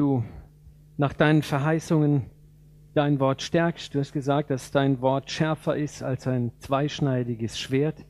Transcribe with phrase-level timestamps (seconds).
[0.00, 0.24] du
[0.96, 2.22] nach deinen Verheißungen
[2.94, 3.94] dein Wort stärkst.
[3.94, 8.06] Du hast gesagt, dass dein Wort schärfer ist als ein zweischneidiges Schwert.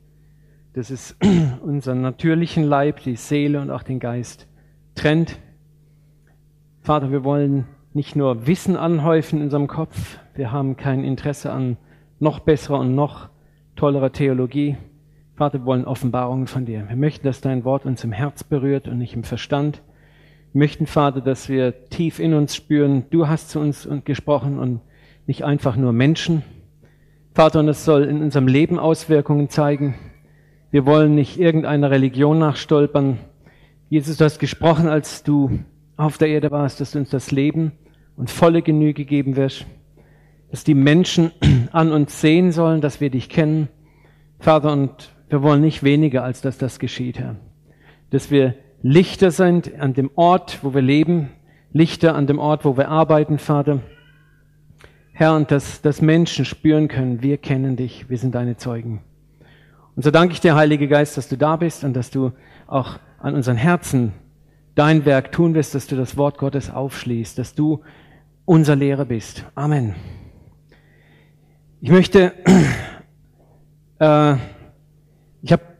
[0.73, 1.17] Das ist
[1.61, 4.47] unseren natürlichen Leib, die Seele und auch den Geist
[4.95, 5.37] trennt.
[6.79, 10.17] Vater, wir wollen nicht nur Wissen anhäufen in unserem Kopf.
[10.33, 11.77] Wir haben kein Interesse an
[12.19, 13.29] noch besserer und noch
[13.75, 14.77] tollerer Theologie.
[15.35, 16.87] Vater, wir wollen Offenbarungen von dir.
[16.87, 19.81] Wir möchten, dass dein Wort uns im Herz berührt und nicht im Verstand.
[20.53, 24.81] Möchten, Vater, dass wir tief in uns spüren, du hast zu uns gesprochen und
[25.25, 26.43] nicht einfach nur Menschen.
[27.33, 29.95] Vater, und es soll in unserem Leben Auswirkungen zeigen.
[30.69, 33.19] Wir wollen nicht irgendeiner Religion nachstolpern.
[33.89, 35.59] Jesus, du hast gesprochen, als du
[35.95, 37.71] auf der Erde warst, dass du uns das Leben
[38.17, 39.65] und volle Genüge geben wirst,
[40.49, 41.31] dass die Menschen
[41.71, 43.69] an uns sehen sollen, dass wir dich kennen.
[44.39, 47.37] Vater, und wir wollen nicht weniger, als dass das geschieht, Herr.
[48.09, 51.29] Dass wir Lichter sind an dem Ort, wo wir leben,
[51.71, 53.79] Lichter an dem Ort, wo wir arbeiten, Vater.
[55.13, 59.01] Herr, und dass, dass Menschen spüren können, wir kennen dich, wir sind deine Zeugen.
[59.95, 62.31] Und so danke ich dir, Heilige Geist, dass du da bist und dass du
[62.65, 64.13] auch an unseren Herzen
[64.73, 67.81] dein Werk tun wirst, dass du das Wort Gottes aufschließt, dass du
[68.45, 69.45] unser Lehrer bist.
[69.53, 69.95] Amen.
[71.81, 72.33] Ich möchte,
[73.99, 74.35] äh,
[75.43, 75.70] ich habe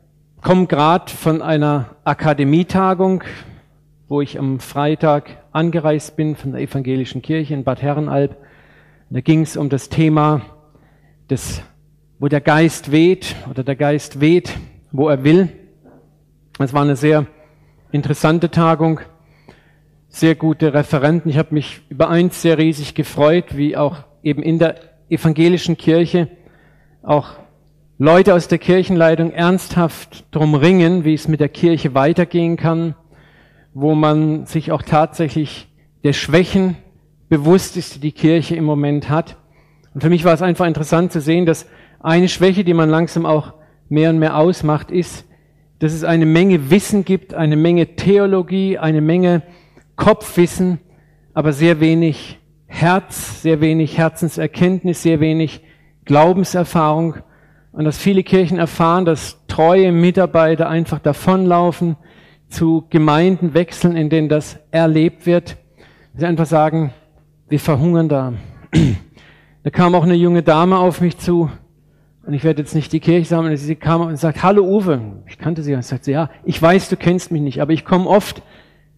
[0.42, 3.24] komme gerade von einer Akademietagung,
[4.08, 8.38] wo ich am Freitag angereist bin von der evangelischen Kirche in Bad Herrenalb.
[9.10, 10.42] Da ging es um das Thema,
[11.30, 11.62] des,
[12.20, 14.58] wo der Geist weht oder der Geist weht,
[14.92, 15.50] wo er will.
[16.60, 17.28] Es war eine sehr
[17.92, 19.00] interessante Tagung,
[20.10, 21.30] sehr gute Referenten.
[21.30, 24.76] Ich habe mich über eins sehr riesig gefreut, wie auch eben in der
[25.10, 26.30] evangelischen Kirche
[27.04, 27.41] auch
[28.04, 32.96] Leute aus der Kirchenleitung ernsthaft drum ringen, wie es mit der Kirche weitergehen kann,
[33.76, 35.68] wo man sich auch tatsächlich
[36.04, 36.78] der Schwächen
[37.30, 39.38] bewusst ist, die die Kirche im Moment hat.
[39.94, 41.68] Und für mich war es einfach interessant zu sehen, dass
[42.00, 43.54] eine Schwäche, die man langsam auch
[43.88, 45.26] mehr und mehr ausmacht, ist,
[45.78, 49.44] dass es eine Menge Wissen gibt, eine Menge Theologie, eine Menge
[49.96, 50.80] Kopfwissen,
[51.36, 55.62] aber sehr wenig Herz, sehr wenig Herzenserkenntnis, sehr wenig
[56.06, 57.18] Glaubenserfahrung
[57.72, 61.96] und dass viele Kirchen erfahren, dass treue Mitarbeiter einfach davonlaufen,
[62.50, 65.56] zu Gemeinden wechseln, in denen das erlebt wird.
[66.14, 66.94] Sie einfach sagen,
[67.48, 68.34] wir verhungern da.
[69.64, 71.50] Da kam auch eine junge Dame auf mich zu,
[72.24, 75.02] und ich werde jetzt nicht die Kirche sagen, sie kam und sagt, hallo Uwe.
[75.28, 78.08] Ich kannte sie und sagte, ja, ich weiß, du kennst mich nicht, aber ich komme
[78.08, 78.44] oft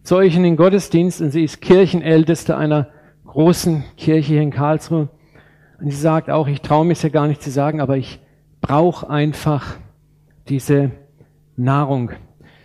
[0.03, 2.89] zu euch in den Gottesdienst und sie ist Kirchenälteste einer
[3.25, 5.07] großen Kirche hier in Karlsruhe.
[5.79, 8.19] Und sie sagt auch, ich traue mich ja gar nicht zu sagen, aber ich
[8.63, 9.75] brauche einfach
[10.47, 10.91] diese
[11.57, 12.11] Nahrung.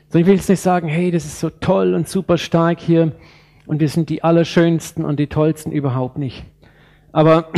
[0.08, 3.12] So, ich will jetzt nicht sagen, hey, das ist so toll und super stark hier
[3.66, 6.44] und wir sind die Allerschönsten und die Tollsten überhaupt nicht.
[7.12, 7.50] Aber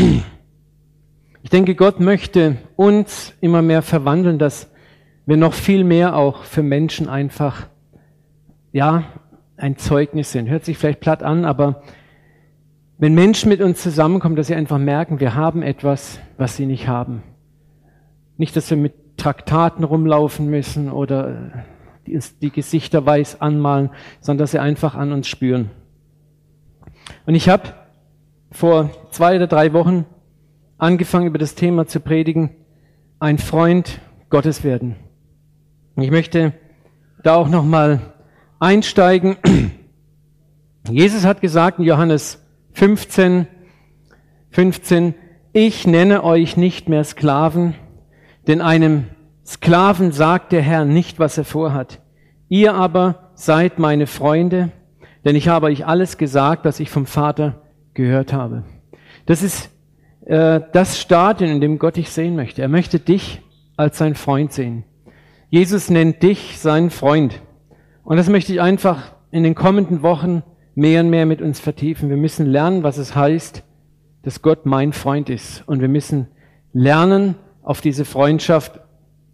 [1.42, 4.72] ich denke, Gott möchte uns immer mehr verwandeln, dass
[5.26, 7.66] wir noch viel mehr auch für Menschen einfach,
[8.72, 9.04] ja,
[9.58, 10.48] ein Zeugnis sind.
[10.48, 11.82] Hört sich vielleicht platt an, aber
[12.96, 16.88] wenn Menschen mit uns zusammenkommen, dass sie einfach merken, wir haben etwas, was sie nicht
[16.88, 17.22] haben.
[18.40, 21.62] Nicht, dass wir mit Traktaten rumlaufen müssen oder
[22.06, 23.90] die, die Gesichter weiß anmalen,
[24.22, 25.68] sondern dass sie einfach an uns spüren.
[27.26, 27.74] Und ich habe
[28.50, 30.06] vor zwei oder drei Wochen
[30.78, 32.48] angefangen, über das Thema zu predigen,
[33.18, 34.96] ein Freund Gottes werden.
[35.96, 36.54] Ich möchte
[37.22, 38.00] da auch nochmal
[38.58, 39.36] einsteigen.
[40.90, 43.46] Jesus hat gesagt in Johannes 15,
[44.48, 45.14] 15,
[45.52, 47.74] ich nenne euch nicht mehr Sklaven,
[48.46, 49.04] denn einem
[49.46, 52.00] Sklaven sagt der Herr nicht, was er vorhat.
[52.48, 54.70] Ihr aber seid meine Freunde,
[55.24, 57.62] denn ich habe euch alles gesagt, was ich vom Vater
[57.94, 58.64] gehört habe.
[59.26, 59.70] Das ist
[60.26, 62.62] äh, das Stadion, in dem Gott dich sehen möchte.
[62.62, 63.42] Er möchte dich
[63.76, 64.84] als sein Freund sehen.
[65.48, 67.40] Jesus nennt dich seinen Freund.
[68.04, 70.42] Und das möchte ich einfach in den kommenden Wochen
[70.74, 72.08] mehr und mehr mit uns vertiefen.
[72.08, 73.62] Wir müssen lernen, was es heißt,
[74.22, 75.62] dass Gott mein Freund ist.
[75.66, 76.28] Und wir müssen
[76.72, 78.80] lernen, auf diese Freundschaft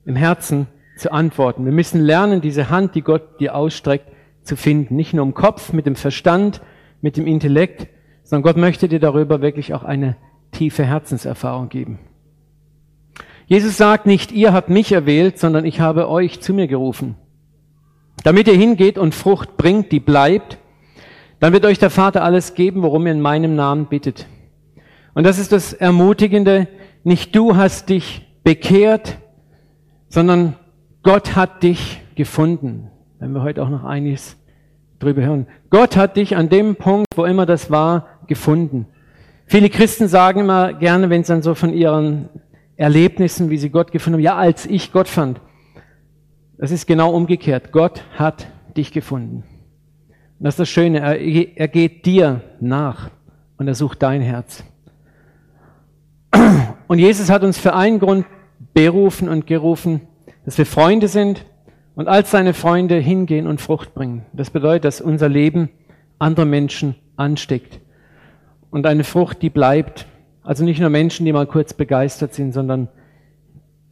[0.05, 1.65] im Herzen zu antworten.
[1.65, 4.11] Wir müssen lernen, diese Hand, die Gott dir ausstreckt,
[4.43, 4.97] zu finden.
[4.97, 6.61] Nicht nur im Kopf, mit dem Verstand,
[7.01, 7.89] mit dem Intellekt,
[8.23, 10.17] sondern Gott möchte dir darüber wirklich auch eine
[10.53, 11.99] tiefe Herzenserfahrung geben.
[13.47, 17.17] Jesus sagt nicht, ihr habt mich erwählt, sondern ich habe euch zu mir gerufen.
[18.25, 20.59] Damit ihr hingeht und Frucht bringt, die bleibt,
[21.39, 24.27] dann wird euch der Vater alles geben, worum ihr in meinem Namen bittet.
[25.15, 26.67] Und das ist das Ermutigende,
[27.07, 29.19] nicht du hast dich bekehrt,
[30.09, 30.57] sondern
[31.05, 32.91] Gott hat dich gefunden.
[33.21, 34.37] Wenn wir heute auch noch einiges
[34.99, 35.47] drüber hören.
[35.71, 38.87] Gott hat dich an dem Punkt, wo immer das war, gefunden.
[39.47, 42.29] Viele Christen sagen immer gerne, wenn sie dann so von ihren
[42.75, 45.41] Erlebnissen, wie sie Gott gefunden haben, ja, als ich Gott fand.
[46.59, 47.71] Das ist genau umgekehrt.
[47.71, 49.45] Gott hat dich gefunden.
[50.41, 50.99] Und das ist das Schöne.
[50.99, 53.11] Er, er geht dir nach
[53.59, 54.65] und er sucht dein Herz.
[56.87, 58.27] Und Jesus hat uns für einen Grund
[58.75, 60.03] berufen und gerufen,
[60.45, 61.45] dass wir Freunde sind
[61.95, 64.25] und als seine Freunde hingehen und Frucht bringen.
[64.33, 65.71] Das bedeutet, dass unser Leben
[66.19, 67.81] andere Menschen ansteckt.
[68.71, 70.07] Und eine Frucht, die bleibt.
[70.43, 72.89] Also nicht nur Menschen, die mal kurz begeistert sind, sondern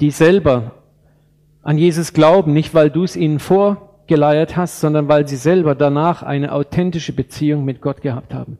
[0.00, 0.73] die selber
[1.62, 6.23] an Jesus glauben, nicht weil du es ihnen vorgeleiert hast, sondern weil sie selber danach
[6.23, 8.58] eine authentische Beziehung mit Gott gehabt haben.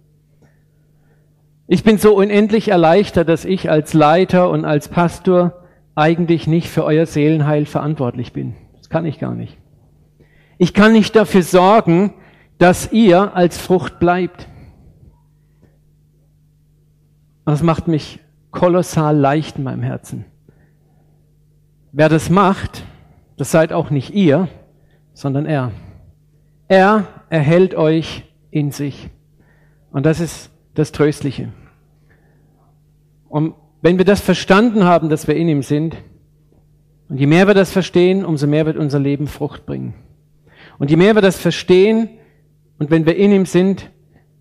[1.67, 5.65] Ich bin so unendlich erleichtert, dass ich als Leiter und als Pastor
[5.95, 8.55] eigentlich nicht für euer Seelenheil verantwortlich bin.
[8.77, 9.57] Das kann ich gar nicht.
[10.59, 12.13] Ich kann nicht dafür sorgen,
[12.59, 14.47] dass ihr als Frucht bleibt.
[17.47, 18.21] Das macht mich
[18.51, 20.27] kolossal leicht in meinem Herzen.
[21.93, 22.85] Wer das macht,
[23.37, 24.49] das seid auch nicht ihr,
[25.13, 25.73] sondern er.
[26.69, 29.11] Er erhält euch in sich.
[29.91, 31.53] Und das ist das Tröstliche.
[33.29, 35.97] Und wenn wir das verstanden haben, dass wir in ihm sind,
[37.09, 39.95] und je mehr wir das verstehen, umso mehr wird unser Leben Frucht bringen.
[40.79, 42.09] Und je mehr wir das verstehen,
[42.79, 43.91] und wenn wir in ihm sind,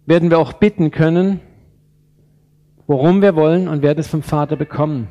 [0.05, 1.39] werden wir auch bitten können,
[2.87, 5.07] worum wir wollen und werden es vom Vater bekommen.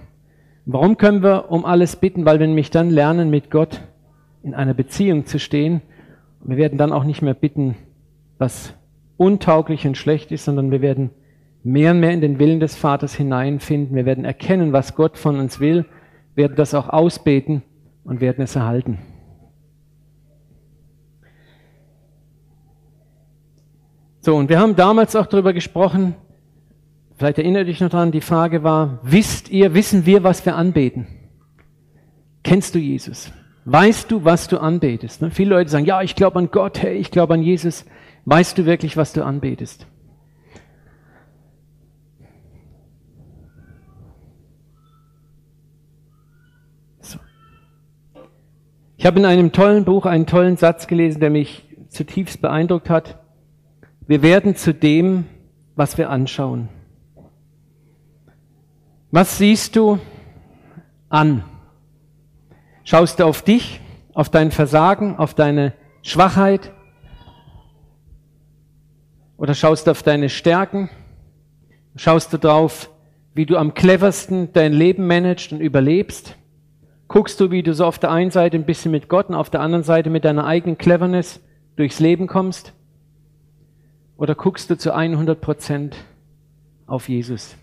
[0.65, 2.25] Warum können wir um alles bitten?
[2.25, 3.81] Weil wir nämlich dann lernen, mit Gott
[4.43, 5.83] in einer Beziehung zu stehen.
[6.45, 7.77] Wir werden dann auch nicht mehr bitten,
[8.39, 8.75] was
[9.23, 11.11] untauglich und schlecht ist, sondern wir werden
[11.63, 13.97] mehr und mehr in den Willen des Vaters hineinfinden.
[13.97, 15.87] Wir werden erkennen, was Gott von uns will
[16.35, 17.63] werden das auch ausbeten
[18.05, 18.99] und werden es erhalten.
[24.21, 26.15] So, und wir haben damals auch darüber gesprochen,
[27.17, 31.07] vielleicht erinnert dich noch daran, die Frage war, wisst ihr, wissen wir, was wir anbeten?
[32.45, 33.33] Kennst du Jesus?
[33.65, 35.23] Weißt du, was du anbetest?
[35.23, 35.31] Ne?
[35.31, 37.85] Viele Leute sagen, ja, ich glaube an Gott, hey, ich glaube an Jesus.
[38.25, 39.87] Weißt du wirklich, was du anbetest?
[48.97, 53.19] Ich habe in einem tollen Buch einen tollen Satz gelesen, der mich zutiefst beeindruckt hat.
[54.07, 55.25] Wir werden zu dem,
[55.75, 56.69] was wir anschauen.
[59.11, 59.99] Was siehst du
[61.09, 61.43] an?
[62.85, 63.81] Schaust du auf dich,
[64.15, 66.73] auf dein Versagen, auf deine Schwachheit?
[69.43, 70.89] Oder schaust du auf deine Stärken?
[71.97, 72.89] Schaust du drauf,
[73.35, 76.37] wie du am cleversten dein Leben managst und überlebst?
[77.09, 79.51] guckst du, wie du so auf der einen Seite ein bisschen mit Gott und auf
[79.51, 81.41] der anderen Seite mit deiner eigenen Cleverness
[81.75, 82.73] durchs Leben kommst?
[84.17, 85.97] Oder guckst du zu 100 Prozent
[86.87, 87.57] auf Jesus?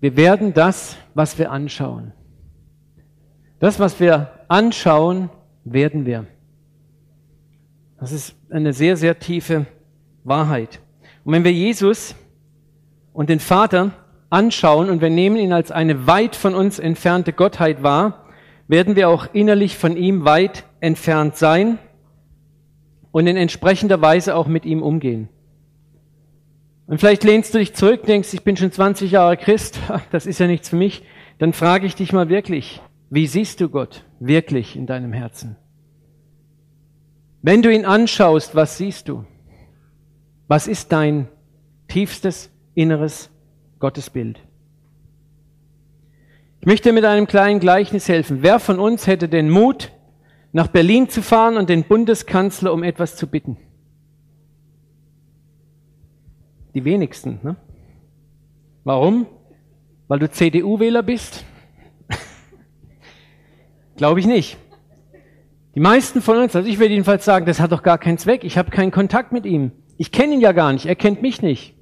[0.00, 2.12] Wir werden das, was wir anschauen.
[3.60, 5.30] Das, was wir anschauen,
[5.64, 6.26] werden wir.
[7.98, 9.64] Das ist eine sehr, sehr tiefe
[10.24, 10.80] Wahrheit.
[11.24, 12.14] Und wenn wir Jesus
[13.12, 13.92] und den Vater
[14.30, 18.24] anschauen und wir nehmen ihn als eine weit von uns entfernte Gottheit wahr,
[18.66, 21.78] werden wir auch innerlich von ihm weit entfernt sein
[23.12, 25.28] und in entsprechender Weise auch mit ihm umgehen.
[26.86, 29.78] Und vielleicht lehnst du dich zurück, denkst, ich bin schon 20 Jahre Christ,
[30.10, 31.02] das ist ja nichts für mich.
[31.38, 35.56] Dann frage ich dich mal wirklich, wie siehst du Gott wirklich in deinem Herzen?
[37.42, 39.24] Wenn du ihn anschaust, was siehst du?
[40.54, 41.26] Was ist dein
[41.88, 43.28] tiefstes inneres
[43.80, 44.38] Gottes Bild.
[46.60, 48.38] Ich möchte mit einem kleinen Gleichnis helfen.
[48.40, 49.90] Wer von uns hätte den Mut,
[50.52, 53.56] nach Berlin zu fahren und den Bundeskanzler um etwas zu bitten?
[56.74, 57.40] Die wenigsten.
[57.42, 57.56] Ne?
[58.84, 59.26] Warum?
[60.06, 61.44] Weil du CDU-Wähler bist?
[63.96, 64.56] Glaube ich nicht.
[65.74, 68.44] Die meisten von uns, also ich würde jedenfalls sagen, das hat doch gar keinen Zweck.
[68.44, 69.72] Ich habe keinen Kontakt mit ihm.
[69.96, 70.86] Ich kenne ihn ja gar nicht.
[70.86, 71.74] Er kennt mich nicht.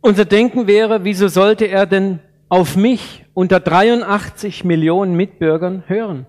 [0.00, 6.26] Unser Denken wäre, wieso sollte er denn auf mich unter 83 Millionen Mitbürgern hören?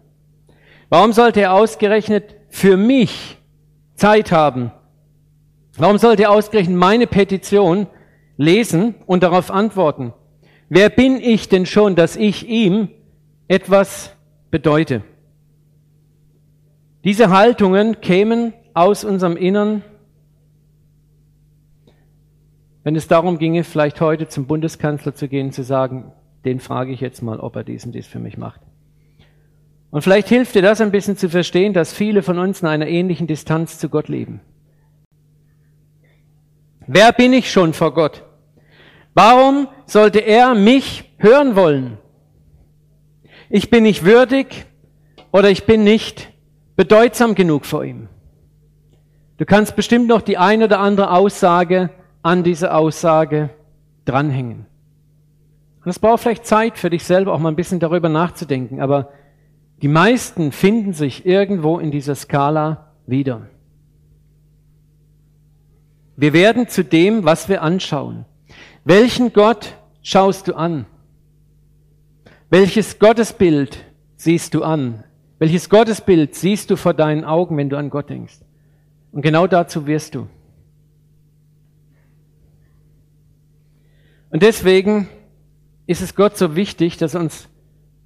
[0.89, 3.38] Warum sollte er ausgerechnet für mich
[3.96, 4.72] Zeit haben?
[5.77, 7.88] Warum sollte er ausgerechnet meine Petition
[8.38, 10.13] lesen und darauf antworten?
[10.67, 12.89] Wer bin ich denn schon, dass ich ihm
[13.48, 14.15] etwas
[14.51, 15.03] bedeute?
[17.03, 19.84] Diese Haltungen kämen aus unserem Innern
[22.84, 26.12] wenn es darum ginge, vielleicht heute zum Bundeskanzler zu gehen, zu sagen,
[26.46, 28.62] den frage ich jetzt mal, ob er dies und dies für mich macht.
[29.92, 32.88] Und vielleicht hilft dir das ein bisschen zu verstehen, dass viele von uns in einer
[32.88, 34.40] ähnlichen Distanz zu Gott leben.
[36.88, 38.24] Wer bin ich schon vor Gott?
[39.14, 41.98] Warum sollte er mich hören wollen?
[43.50, 44.66] Ich bin nicht würdig
[45.32, 46.32] oder ich bin nicht
[46.76, 48.10] bedeutsam genug vor ihm.
[49.39, 51.91] Du kannst bestimmt noch die eine oder andere Aussage
[52.22, 53.50] an diese Aussage
[54.03, 54.65] dranhängen.
[55.84, 59.13] Und es braucht vielleicht Zeit für dich selber auch mal ein bisschen darüber nachzudenken, aber
[59.81, 63.48] die meisten finden sich irgendwo in dieser Skala wieder.
[66.17, 68.25] Wir werden zu dem, was wir anschauen.
[68.84, 70.86] Welchen Gott schaust du an?
[72.50, 73.86] Welches Gottesbild
[74.17, 75.05] siehst du an?
[75.38, 78.39] Welches Gottesbild siehst du vor deinen Augen, wenn du an Gott denkst?
[79.12, 80.28] Und genau dazu wirst du.
[84.30, 85.10] Und deswegen
[85.88, 87.50] ist es Gott so wichtig, dass er uns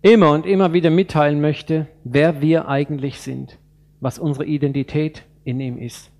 [0.01, 3.59] immer und immer wieder mitteilen möchte, wer wir eigentlich sind,
[3.99, 6.11] was unsere Identität in ihm ist,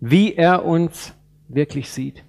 [0.00, 1.14] wie er uns
[1.48, 2.24] wirklich sieht.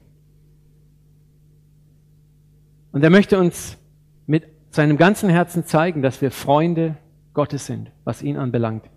[2.92, 3.78] Und er möchte uns
[4.26, 6.98] mit seinem ganzen Herzen zeigen, dass wir Freunde
[7.34, 8.91] Gottes sind, was ihn anbelangt.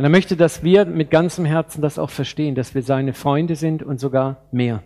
[0.00, 3.54] Und er möchte, dass wir mit ganzem Herzen das auch verstehen, dass wir seine Freunde
[3.54, 4.82] sind und sogar mehr.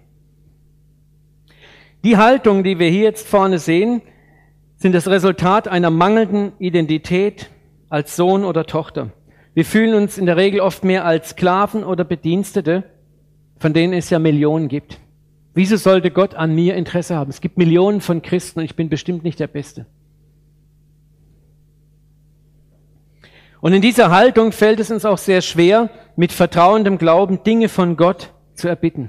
[2.03, 4.03] Die Haltung, die wir hier jetzt vorne sehen,
[4.75, 7.49] sind das Resultat einer mangelnden Identität
[7.89, 9.13] als Sohn oder Tochter.
[9.55, 12.83] Wir fühlen uns in der Regel oft mehr als Sklaven oder Bedienstete,
[13.57, 14.99] von denen es ja Millionen gibt.
[15.55, 17.31] Wieso sollte Gott an mir Interesse haben?
[17.31, 19.87] Es gibt Millionen von Christen und ich bin bestimmt nicht der Beste.
[23.65, 27.97] Und in dieser Haltung fällt es uns auch sehr schwer, mit vertrauendem Glauben Dinge von
[27.97, 29.09] Gott zu erbitten.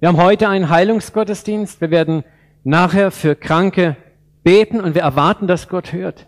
[0.00, 1.80] Wir haben heute einen Heilungsgottesdienst.
[1.80, 2.24] Wir werden
[2.64, 3.96] nachher für Kranke
[4.42, 6.26] beten und wir erwarten, dass Gott hört.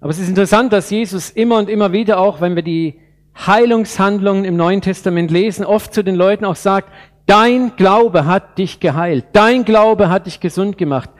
[0.00, 2.98] Aber es ist interessant, dass Jesus immer und immer wieder auch, wenn wir die
[3.46, 6.92] Heilungshandlungen im Neuen Testament lesen, oft zu den Leuten auch sagt,
[7.26, 11.10] dein Glaube hat dich geheilt, dein Glaube hat dich gesund gemacht,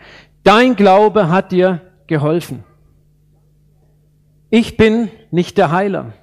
[0.43, 2.64] dein Glaube hat dir geholfen.
[4.50, 6.14] Ich bin nicht der Heiler.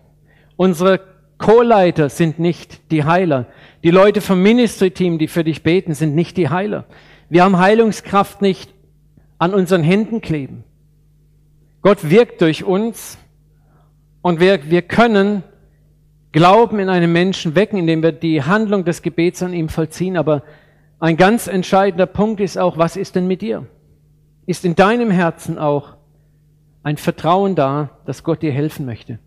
[0.56, 1.00] Unsere
[1.38, 3.46] Co-Leiter sind nicht die Heiler.
[3.84, 6.86] Die Leute vom Ministry-Team, die für dich beten, sind nicht die Heiler.
[7.30, 8.74] Wir haben Heilungskraft nicht
[9.38, 10.64] an unseren Händen kleben.
[11.82, 13.18] Gott wirkt durch uns
[14.22, 15.44] und wir, wir können
[16.32, 20.18] Glauben in einem Menschen wecken, indem wir die Handlung des Gebets an ihm vollziehen.
[20.18, 20.44] Aber
[21.00, 23.68] ein ganz entscheidender Punkt ist auch, was ist denn mit dir?
[24.46, 25.95] Ist in deinem Herzen auch
[26.86, 29.18] ein Vertrauen da, dass Gott dir helfen möchte?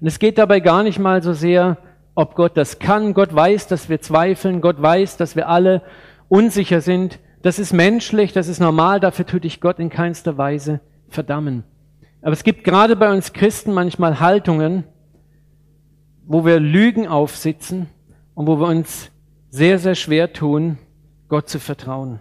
[0.00, 1.78] Und es geht dabei gar nicht mal so sehr,
[2.14, 3.14] ob Gott das kann.
[3.14, 4.60] Gott weiß, dass wir zweifeln.
[4.60, 5.80] Gott weiß, dass wir alle
[6.28, 7.18] unsicher sind.
[7.40, 9.00] Das ist menschlich, das ist normal.
[9.00, 11.64] Dafür tut dich Gott in keinster Weise verdammen.
[12.20, 14.84] Aber es gibt gerade bei uns Christen manchmal Haltungen,
[16.26, 17.88] wo wir Lügen aufsitzen
[18.34, 19.10] und wo wir uns
[19.48, 20.76] sehr, sehr schwer tun,
[21.28, 22.20] Gott zu vertrauen.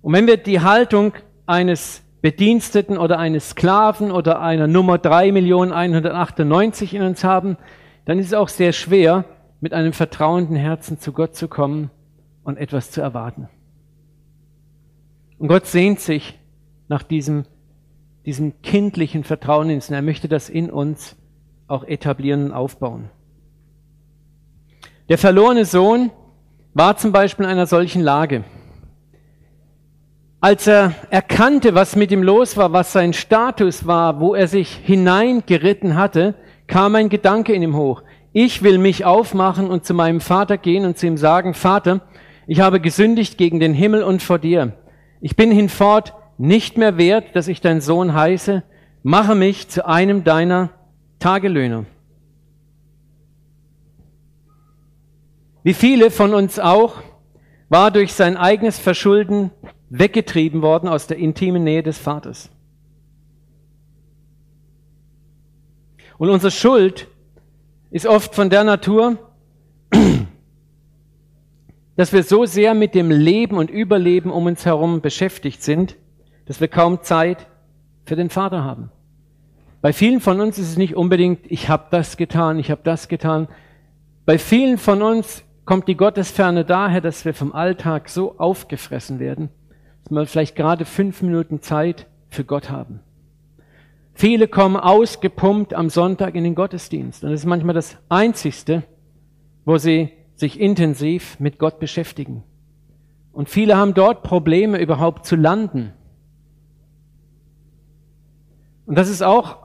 [0.00, 1.12] Und wenn wir die Haltung
[1.44, 7.58] eines Bediensteten oder eines Sklaven oder einer Nummer 3.198 in uns haben,
[8.06, 9.26] dann ist es auch sehr schwer,
[9.60, 11.90] mit einem vertrauenden Herzen zu Gott zu kommen
[12.42, 13.50] und etwas zu erwarten.
[15.38, 16.38] Und Gott sehnt sich
[16.88, 17.44] nach diesem,
[18.24, 21.16] diesem kindlichen Vertrauen ins und er möchte das in uns
[21.68, 23.10] auch etablieren und aufbauen.
[25.10, 26.10] Der verlorene Sohn
[26.72, 28.44] war zum Beispiel in einer solchen Lage.
[30.44, 34.74] Als er erkannte, was mit ihm los war, was sein Status war, wo er sich
[34.74, 36.34] hineingeritten hatte,
[36.66, 38.02] kam ein Gedanke in ihm hoch.
[38.34, 42.02] Ich will mich aufmachen und zu meinem Vater gehen und zu ihm sagen, Vater,
[42.46, 44.74] ich habe gesündigt gegen den Himmel und vor dir.
[45.22, 48.64] Ich bin hinfort nicht mehr wert, dass ich dein Sohn heiße.
[49.02, 50.72] Mache mich zu einem deiner
[51.20, 51.86] Tagelöhner.
[55.62, 56.96] Wie viele von uns auch
[57.70, 59.50] war durch sein eigenes Verschulden
[59.98, 62.50] weggetrieben worden aus der intimen Nähe des Vaters.
[66.18, 67.06] Und unsere Schuld
[67.90, 69.18] ist oft von der Natur,
[71.96, 75.96] dass wir so sehr mit dem Leben und Überleben um uns herum beschäftigt sind,
[76.46, 77.46] dass wir kaum Zeit
[78.04, 78.90] für den Vater haben.
[79.80, 83.08] Bei vielen von uns ist es nicht unbedingt, ich habe das getan, ich habe das
[83.08, 83.48] getan.
[84.24, 89.50] Bei vielen von uns kommt die Gottesferne daher, dass wir vom Alltag so aufgefressen werden,
[90.04, 93.00] dass wir vielleicht gerade fünf Minuten Zeit für Gott haben.
[94.12, 97.24] Viele kommen ausgepumpt am Sonntag in den Gottesdienst.
[97.24, 98.84] Und das ist manchmal das Einzigste,
[99.64, 102.44] wo sie sich intensiv mit Gott beschäftigen.
[103.32, 105.92] Und viele haben dort Probleme überhaupt zu landen.
[108.86, 109.64] Und das ist auch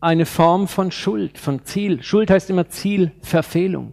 [0.00, 2.02] eine Form von Schuld, von Ziel.
[2.02, 3.92] Schuld heißt immer Zielverfehlung.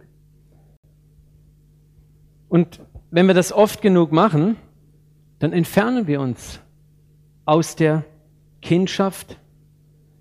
[2.48, 4.56] Und wenn wir das oft genug machen,
[5.38, 6.60] dann entfernen wir uns
[7.44, 8.04] aus der
[8.62, 9.38] Kindschaft,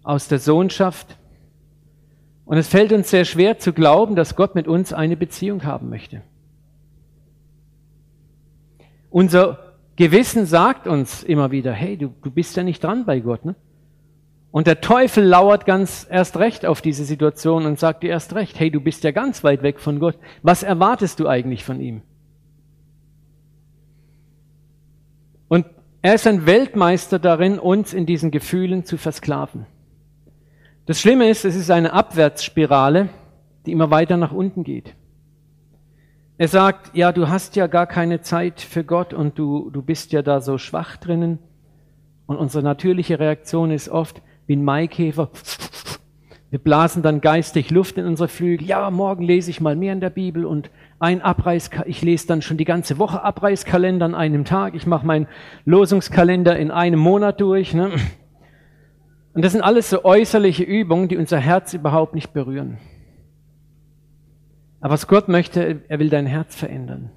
[0.04, 1.18] aus der Sohnschaft.
[2.46, 5.90] Und es fällt uns sehr schwer zu glauben, dass Gott mit uns eine Beziehung haben
[5.90, 6.22] möchte.
[9.10, 13.46] Unser Gewissen sagt uns immer wieder, hey, du, du bist ja nicht dran bei Gott.
[13.46, 13.56] Ne?
[14.52, 18.60] Und der Teufel lauert ganz erst recht auf diese Situation und sagt dir erst recht,
[18.60, 20.18] hey, du bist ja ganz weit weg von Gott.
[20.42, 22.02] Was erwartest du eigentlich von ihm?
[25.48, 25.66] Und
[26.04, 29.66] er ist ein Weltmeister darin, uns in diesen Gefühlen zu versklaven.
[30.86, 33.08] Das Schlimme ist, es ist eine Abwärtsspirale,
[33.66, 34.96] die immer weiter nach unten geht.
[36.38, 40.12] Er sagt, ja, du hast ja gar keine Zeit für Gott und du, du bist
[40.12, 41.40] ja da so schwach drinnen.
[42.26, 45.30] Und unsere natürliche Reaktion ist oft wie ein Maikäfer.
[46.54, 48.68] Wir blasen dann geistig Luft in unsere Flügel.
[48.68, 50.70] Ja, morgen lese ich mal mehr in der Bibel und
[51.00, 54.76] ein Abreiß, ich lese dann schon die ganze Woche Abreißkalender an einem Tag.
[54.76, 55.26] Ich mache meinen
[55.66, 57.74] Losungskalender in einem Monat durch.
[57.74, 57.90] Ne?
[59.34, 62.78] Und das sind alles so äußerliche Übungen, die unser Herz überhaupt nicht berühren.
[64.80, 67.10] Aber was Gott möchte, er will dein Herz verändern.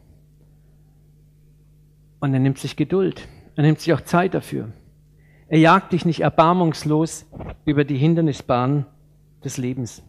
[2.20, 3.28] Und er nimmt sich Geduld.
[3.54, 4.72] Er nimmt sich auch Zeit dafür.
[5.48, 7.26] Er jagt dich nicht erbarmungslos
[7.66, 8.86] über die Hindernisbahn
[9.44, 10.02] des Lebens.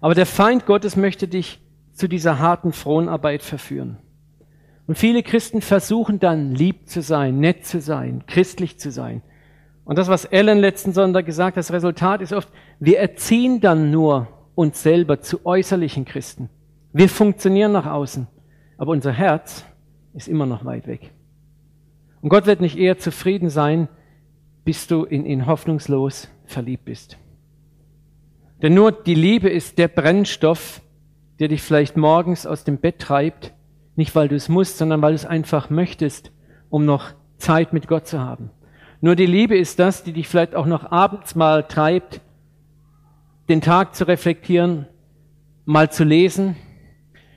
[0.00, 1.60] Aber der Feind Gottes möchte dich
[1.92, 3.98] zu dieser harten Fronarbeit verführen.
[4.86, 9.22] Und viele Christen versuchen dann, lieb zu sein, nett zu sein, christlich zu sein.
[9.84, 12.48] Und das, was Ellen letzten Sonntag gesagt hat, das Resultat ist oft,
[12.80, 16.48] wir erziehen dann nur uns selber zu äußerlichen Christen.
[16.92, 18.26] Wir funktionieren nach außen,
[18.76, 19.64] aber unser Herz
[20.14, 21.12] ist immer noch weit weg.
[22.20, 23.88] Und Gott wird nicht eher zufrieden sein,
[24.64, 27.18] bis du in ihn hoffnungslos verliebt bist.
[28.62, 30.80] Denn nur die Liebe ist der Brennstoff,
[31.40, 33.52] der dich vielleicht morgens aus dem Bett treibt,
[33.96, 36.30] nicht weil du es musst, sondern weil du es einfach möchtest,
[36.70, 38.50] um noch Zeit mit Gott zu haben.
[39.00, 42.20] Nur die Liebe ist das, die dich vielleicht auch noch abends mal treibt,
[43.48, 44.86] den Tag zu reflektieren,
[45.64, 46.54] mal zu lesen.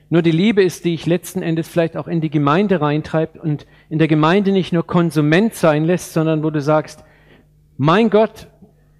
[0.08, 3.66] Nur die Liebe ist, die ich letzten Endes vielleicht auch in die Gemeinde reintreibt und
[3.90, 7.04] in der Gemeinde nicht nur Konsument sein lässt, sondern wo du sagst,
[7.76, 8.46] mein Gott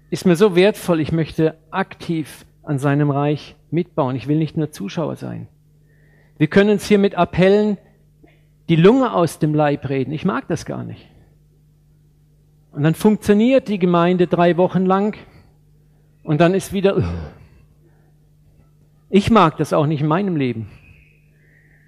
[0.09, 4.15] ist mir so wertvoll, ich möchte aktiv an seinem Reich mitbauen.
[4.15, 5.47] Ich will nicht nur Zuschauer sein.
[6.37, 7.77] Wir können uns hier mit Appellen
[8.69, 10.11] die Lunge aus dem Leib reden.
[10.11, 11.07] Ich mag das gar nicht.
[12.71, 15.17] Und dann funktioniert die Gemeinde drei Wochen lang
[16.23, 17.03] und dann ist wieder,
[19.09, 20.69] ich mag das auch nicht in meinem Leben.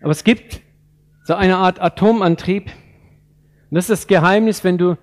[0.01, 0.61] Aber es gibt
[1.25, 2.67] so eine Art Atomantrieb.
[3.69, 4.97] Und das ist das Geheimnis, wenn du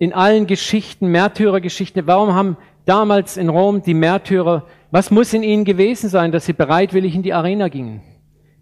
[0.00, 5.64] in allen Geschichten, Märtyrergeschichten, warum haben damals in Rom die Märtyrer, was muss in ihnen
[5.64, 8.02] gewesen sein, dass sie bereitwillig in die Arena gingen,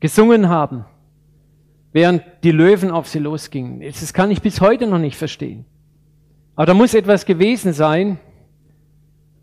[0.00, 0.84] gesungen haben,
[1.92, 3.80] während die Löwen auf sie losgingen.
[3.80, 5.64] Das kann ich bis heute noch nicht verstehen.
[6.54, 8.18] Aber da muss etwas gewesen sein,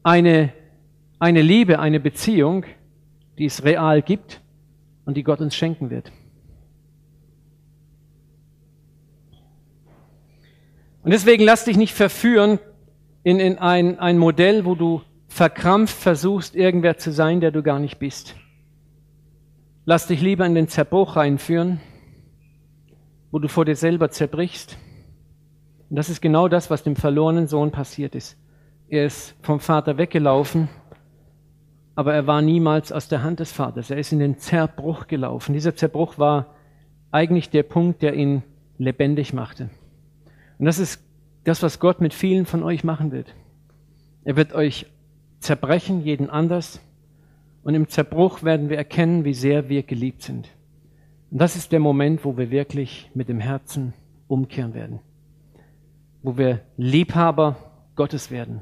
[0.04, 0.54] eine
[1.20, 2.66] eine Liebe, eine Beziehung,
[3.38, 4.42] die es real gibt
[5.06, 6.12] und die Gott uns schenken wird.
[11.06, 12.60] Und deswegen lass dich nicht verführen
[13.24, 17.80] in, in ein, ein Modell, wo du verkrampft versuchst, irgendwer zu sein, der du gar
[17.80, 18.36] nicht bist.
[19.86, 21.80] Lass dich lieber in den Zerbruch reinführen,
[23.32, 24.78] wo du vor dir selber zerbrichst.
[25.90, 28.38] Und das ist genau das, was dem verlorenen Sohn passiert ist.
[28.90, 30.68] Er ist vom Vater weggelaufen
[31.96, 33.90] aber er war niemals aus der Hand des Vaters.
[33.90, 35.54] Er ist in den Zerbruch gelaufen.
[35.54, 36.48] Dieser Zerbruch war
[37.12, 38.44] eigentlich der Punkt, der ihn
[38.78, 39.70] lebendig machte.
[40.58, 41.02] Und das ist
[41.44, 43.34] das, was Gott mit vielen von euch machen wird.
[44.24, 44.88] Er wird euch
[45.40, 46.82] zerbrechen, jeden anders.
[47.64, 50.50] Und im Zerbruch werden wir erkennen, wie sehr wir geliebt sind.
[51.32, 53.94] Und das ist der Moment, wo wir wirklich mit dem Herzen
[54.28, 55.00] umkehren werden.
[56.24, 57.58] Wo wir Liebhaber
[57.96, 58.62] Gottes werden.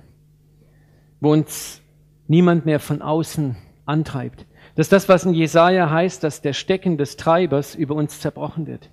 [1.19, 1.81] Wo uns
[2.27, 4.45] niemand mehr von außen antreibt.
[4.75, 8.67] Das ist das, was in Jesaja heißt, dass der Stecken des Treibers über uns zerbrochen
[8.67, 8.89] wird.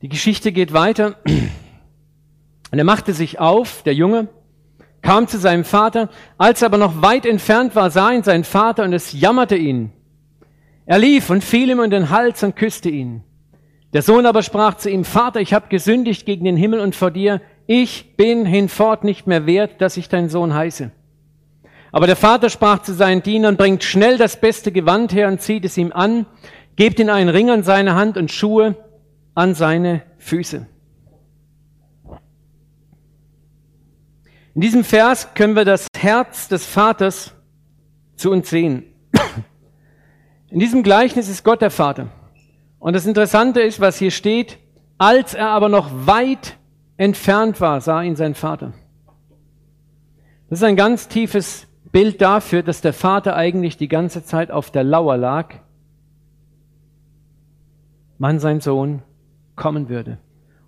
[0.00, 1.16] Die Geschichte geht weiter.
[1.24, 4.28] Und er machte sich auf, der Junge,
[5.02, 6.08] kam zu seinem Vater.
[6.36, 9.92] Als er aber noch weit entfernt war, sah ihn sein Vater und es jammerte ihn.
[10.86, 13.24] Er lief und fiel ihm in den Hals und küsste ihn.
[13.92, 17.10] Der Sohn aber sprach zu ihm, Vater, ich habe gesündigt gegen den Himmel und vor
[17.10, 20.90] dir, ich bin hinfort nicht mehr wert, dass ich dein Sohn heiße.
[21.90, 25.64] Aber der Vater sprach zu seinen Dienern, bringt schnell das beste Gewand her und zieht
[25.64, 26.26] es ihm an,
[26.76, 28.76] gebt ihm einen Ring an seine Hand und Schuhe
[29.38, 30.66] an seine Füße.
[34.56, 37.34] In diesem Vers können wir das Herz des Vaters
[38.16, 38.82] zu uns sehen.
[40.50, 42.08] In diesem Gleichnis ist Gott der Vater.
[42.80, 44.58] Und das Interessante ist, was hier steht,
[44.98, 46.56] als er aber noch weit
[46.96, 48.72] entfernt war, sah ihn sein Vater.
[50.50, 54.72] Das ist ein ganz tiefes Bild dafür, dass der Vater eigentlich die ganze Zeit auf
[54.72, 55.54] der Lauer lag.
[58.18, 59.04] Mann, sein Sohn
[59.58, 60.16] kommen würde.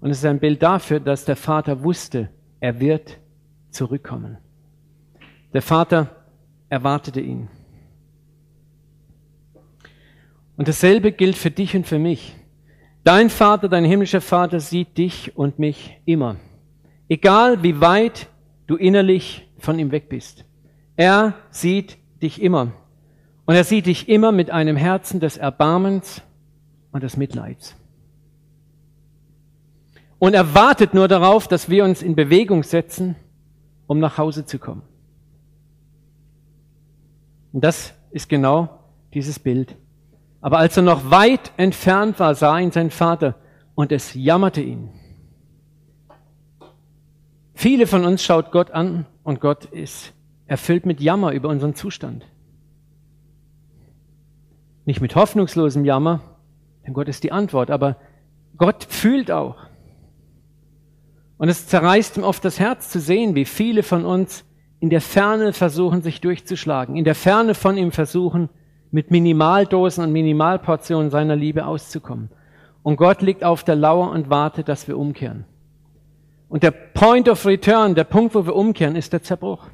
[0.02, 2.28] Und es ist ein Bild dafür, dass der Vater wusste,
[2.60, 3.18] er wird
[3.70, 4.36] zurückkommen.
[5.54, 6.08] Der Vater
[6.68, 7.48] erwartete ihn.
[10.56, 12.36] Und dasselbe gilt für dich und für mich.
[13.02, 16.36] Dein Vater, dein himmlischer Vater sieht dich und mich immer.
[17.08, 18.28] Egal wie weit
[18.66, 20.44] du innerlich von ihm weg bist.
[20.96, 22.72] Er sieht dich immer.
[23.46, 26.22] Und er sieht dich immer mit einem Herzen des Erbarmens
[26.92, 27.79] und des Mitleids.
[30.20, 33.16] Und er wartet nur darauf, dass wir uns in Bewegung setzen,
[33.86, 34.82] um nach Hause zu kommen.
[37.52, 38.68] Und das ist genau
[39.14, 39.74] dieses Bild.
[40.42, 43.34] Aber als er noch weit entfernt war, sah ihn sein Vater
[43.74, 44.90] und es jammerte ihn.
[47.54, 50.12] Viele von uns schaut Gott an und Gott ist
[50.46, 52.26] erfüllt mit Jammer über unseren Zustand.
[54.84, 56.20] Nicht mit hoffnungslosem Jammer,
[56.84, 57.96] denn Gott ist die Antwort, aber
[58.58, 59.69] Gott fühlt auch.
[61.40, 64.44] Und es zerreißt ihm oft das Herz zu sehen, wie viele von uns
[64.78, 68.50] in der Ferne versuchen, sich durchzuschlagen, in der Ferne von ihm versuchen,
[68.90, 72.28] mit Minimaldosen und Minimalportionen seiner Liebe auszukommen.
[72.82, 75.46] Und Gott liegt auf der Lauer und wartet, dass wir umkehren.
[76.50, 79.64] Und der Point of Return, der Punkt, wo wir umkehren, ist der Zerbruch.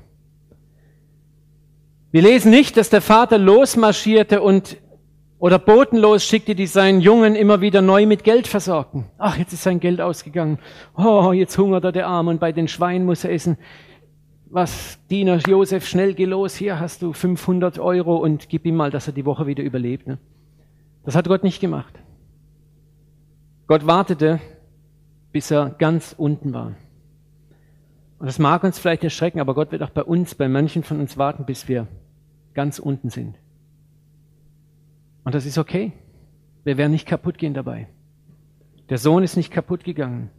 [2.13, 4.77] Wir lesen nicht, dass der Vater losmarschierte und
[5.39, 9.07] oder botenlos schickte, die seinen Jungen immer wieder neu mit Geld versorgten.
[9.19, 10.59] Ach, jetzt ist sein Geld ausgegangen.
[10.97, 13.59] Oh, jetzt hungert er der Arm und bei den Schweinen muss er essen
[14.49, 18.91] was, Diener Josef, schnell geh los, hier hast du 500 Euro und gib ihm mal,
[18.91, 20.07] dass er die Woche wieder überlebt.
[20.07, 20.19] Ne?
[21.05, 21.95] Das hat Gott nicht gemacht.
[23.67, 24.41] Gott wartete,
[25.33, 26.75] bis er ganz unten war.
[28.19, 31.01] Und das mag uns vielleicht erschrecken, aber Gott wird auch bei uns, bei manchen von
[31.01, 31.87] uns warten, bis wir
[32.55, 33.37] ganz unten sind.
[35.27, 35.91] Und das ist okay.
[36.63, 37.89] Wir werden nicht kaputt gehen dabei.
[38.91, 40.31] Der Sohn ist nicht kaputt gegangen.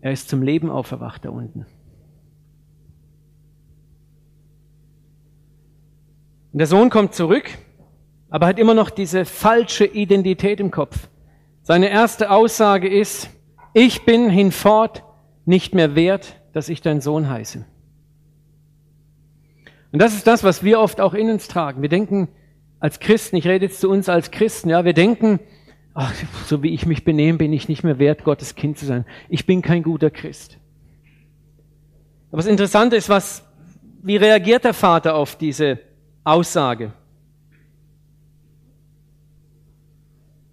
[0.00, 1.66] Er ist zum Leben auferwacht da unten.
[6.50, 7.58] Und der Sohn kommt zurück,
[8.30, 11.10] aber hat immer noch diese falsche Identität im Kopf.
[11.60, 13.28] Seine erste Aussage ist,
[13.74, 15.04] ich bin hinfort
[15.44, 17.66] nicht mehr wert, dass ich dein Sohn heiße.
[19.92, 21.82] Und das ist das, was wir oft auch in uns tragen.
[21.82, 22.28] Wir denken
[22.78, 25.40] als Christen, ich rede jetzt zu uns als Christen, ja, wir denken,
[25.94, 26.14] ach,
[26.46, 29.06] so wie ich mich benehme, bin ich nicht mehr wert, Gottes Kind zu sein.
[29.28, 30.58] Ich bin kein guter Christ.
[32.30, 33.44] Aber das Interessante ist, was,
[34.02, 35.78] wie reagiert der Vater auf diese
[36.22, 36.92] Aussage.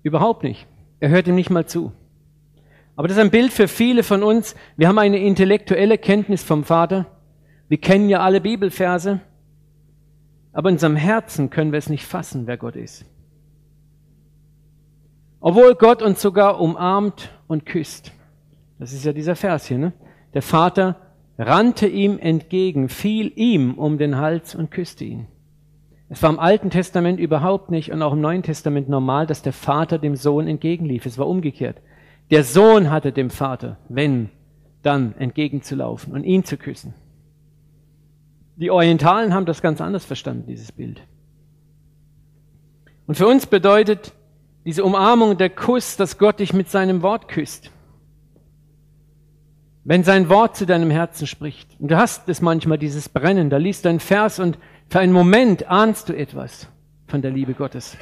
[0.01, 0.67] Überhaupt nicht.
[0.99, 1.91] Er hört ihm nicht mal zu.
[2.95, 4.55] Aber das ist ein Bild für viele von uns.
[4.77, 7.07] Wir haben eine intellektuelle Kenntnis vom Vater.
[7.67, 9.21] Wir kennen ja alle Bibelverse.
[10.53, 13.05] Aber in unserem Herzen können wir es nicht fassen, wer Gott ist.
[15.39, 18.13] Obwohl Gott uns sogar umarmt und küsst.
[18.79, 19.93] Das ist ja dieser Vers hier, ne?
[20.33, 20.95] Der Vater
[21.37, 25.27] rannte ihm entgegen, fiel ihm um den Hals und küsste ihn.
[26.09, 29.53] Es war im Alten Testament überhaupt nicht und auch im Neuen Testament normal, dass der
[29.53, 31.05] Vater dem Sohn entgegenlief.
[31.05, 31.81] Es war umgekehrt.
[32.29, 34.29] Der Sohn hatte dem Vater, wenn,
[34.81, 36.93] dann entgegenzulaufen und ihn zu küssen.
[38.55, 41.01] Die Orientalen haben das ganz anders verstanden, dieses Bild.
[43.07, 44.13] Und für uns bedeutet
[44.65, 47.71] diese Umarmung der Kuss, dass Gott dich mit seinem Wort küsst.
[49.83, 51.69] Wenn sein Wort zu deinem Herzen spricht.
[51.79, 54.57] Und du hast es manchmal, dieses Brennen, da liest du einen Vers und
[54.89, 56.67] für einen Moment ahnst du etwas
[57.07, 57.97] von der Liebe Gottes.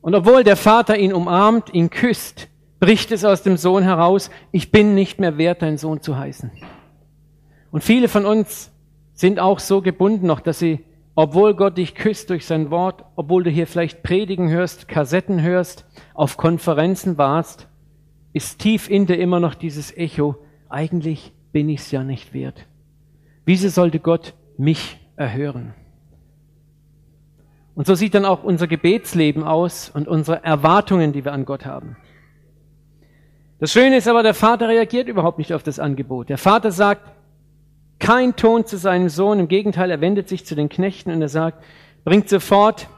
[0.00, 2.48] Und obwohl der Vater ihn umarmt, ihn küsst,
[2.78, 6.50] bricht es aus dem Sohn heraus, ich bin nicht mehr wert, dein Sohn zu heißen.
[7.74, 8.70] Und viele von uns
[9.14, 10.84] sind auch so gebunden noch, dass sie,
[11.16, 15.84] obwohl Gott dich küsst durch sein Wort, obwohl du hier vielleicht Predigen hörst, Kassetten hörst,
[16.14, 17.66] auf Konferenzen warst,
[18.32, 20.36] ist tief in dir immer noch dieses Echo,
[20.68, 22.64] eigentlich bin ich's ja nicht wert.
[23.44, 25.74] Wieso sollte Gott mich erhören?
[27.74, 31.66] Und so sieht dann auch unser Gebetsleben aus und unsere Erwartungen, die wir an Gott
[31.66, 31.96] haben.
[33.58, 36.28] Das Schöne ist aber, der Vater reagiert überhaupt nicht auf das Angebot.
[36.28, 37.10] Der Vater sagt
[37.98, 39.38] kein Ton zu seinem Sohn.
[39.38, 41.62] Im Gegenteil, er wendet sich zu den Knechten und er sagt,
[42.04, 42.88] bringt sofort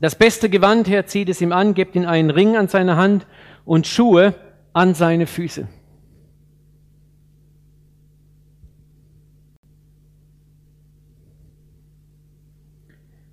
[0.00, 3.26] das beste Gewand her, zieht es ihm an, gebt ihm einen Ring an seine Hand
[3.64, 4.34] und Schuhe
[4.72, 5.68] an seine Füße.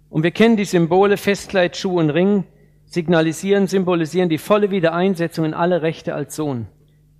[0.10, 2.46] Und wir kennen die Symbole Festkleid, Schuh und Ring,
[2.86, 6.68] signalisieren, symbolisieren die volle Wiedereinsetzung in alle Rechte als Sohn.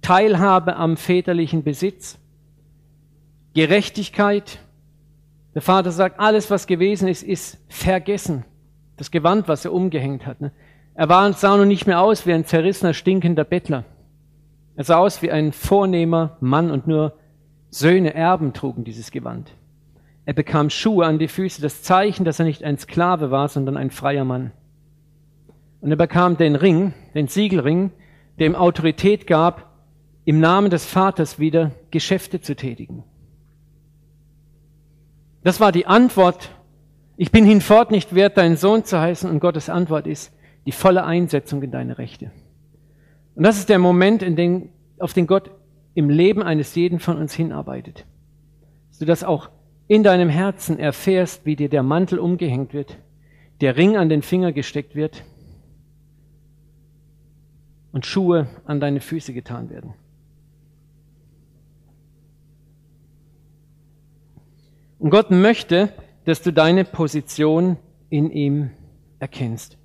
[0.02, 2.18] Teilhabe am väterlichen Besitz,
[3.58, 4.60] Gerechtigkeit.
[5.56, 8.46] Der Vater sagt, alles, was gewesen ist, ist vergessen.
[8.98, 10.40] Das Gewand, was er umgehängt hat.
[10.42, 10.52] Ne?
[10.94, 13.84] Er war, sah noch nicht mehr aus wie ein zerrissener, stinkender Bettler.
[14.76, 17.14] Er sah aus wie ein vornehmer Mann und nur
[17.72, 19.50] Söhne, Erben trugen dieses Gewand.
[20.26, 23.76] Er bekam Schuhe an die Füße, das Zeichen, dass er nicht ein Sklave war, sondern
[23.76, 24.52] ein freier Mann.
[25.82, 27.90] Und er bekam den Ring, den Siegelring,
[28.38, 29.74] der ihm Autorität gab,
[30.26, 33.04] im Namen des Vaters wieder Geschäfte zu tätigen.
[35.48, 36.50] Das war die Antwort.
[37.16, 39.30] Ich bin hinfort nicht wert, dein Sohn zu heißen.
[39.30, 40.34] Und Gottes Antwort ist
[40.66, 42.32] die volle Einsetzung in deine Rechte.
[43.34, 44.68] Und das ist der Moment, in den,
[45.00, 45.50] auf den Gott
[45.94, 48.06] im Leben eines jeden von uns hinarbeitet.
[48.90, 49.50] Dass du das auch
[49.88, 52.98] in deinem Herzen erfährst, wie dir der Mantel umgehängt wird,
[53.62, 55.24] der Ring an den Finger gesteckt wird
[57.94, 59.94] und Schuhe an deine Füße getan werden.
[65.00, 65.94] Und Gott möchte,
[66.26, 67.78] dass du deine Position
[68.10, 68.72] in ihm
[69.20, 69.78] erkennst.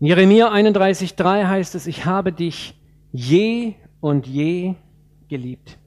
[0.00, 2.78] In Jeremia 31,3 heißt es, ich habe dich
[3.12, 4.74] je und je
[5.28, 5.78] geliebt.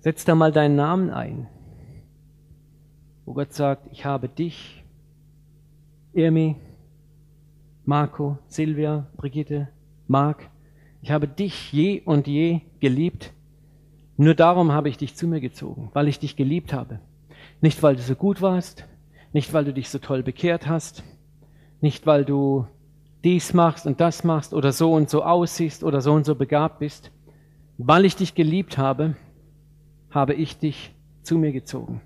[0.00, 1.48] Setz da mal deinen Namen ein,
[3.24, 4.84] wo Gott sagt, ich habe dich,
[6.12, 6.56] Irmi,
[7.84, 9.68] Marco, Silvia, Brigitte,
[10.06, 10.48] Marc,
[11.06, 13.32] ich habe dich je und je geliebt.
[14.16, 16.98] Nur darum habe ich dich zu mir gezogen, weil ich dich geliebt habe.
[17.60, 18.84] Nicht, weil du so gut warst,
[19.32, 21.04] nicht, weil du dich so toll bekehrt hast,
[21.80, 22.66] nicht, weil du
[23.22, 26.80] dies machst und das machst oder so und so aussiehst oder so und so begabt
[26.80, 27.12] bist.
[27.78, 29.14] Weil ich dich geliebt habe,
[30.10, 30.92] habe ich dich
[31.22, 32.00] zu mir gezogen.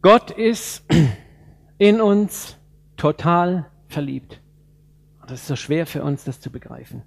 [0.00, 0.86] Gott ist
[1.76, 2.56] in uns
[2.96, 4.40] total verliebt.
[5.26, 7.02] Das ist so schwer für uns, das zu begreifen.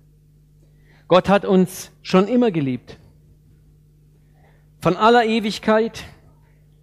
[1.08, 2.98] Gott hat uns schon immer geliebt.
[4.82, 6.04] Von aller Ewigkeit,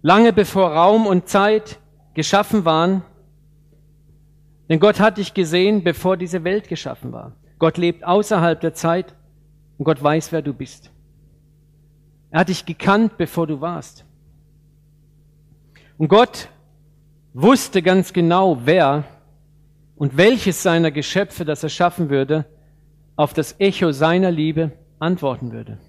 [0.01, 1.79] lange bevor Raum und Zeit
[2.13, 3.03] geschaffen waren.
[4.69, 7.33] Denn Gott hat dich gesehen, bevor diese Welt geschaffen war.
[7.59, 9.15] Gott lebt außerhalb der Zeit
[9.77, 10.91] und Gott weiß, wer du bist.
[12.31, 14.05] Er hat dich gekannt, bevor du warst.
[15.97, 16.49] Und Gott
[17.33, 19.05] wusste ganz genau, wer
[19.97, 22.45] und welches seiner Geschöpfe, das er schaffen würde,
[23.15, 25.79] auf das Echo seiner Liebe antworten würde.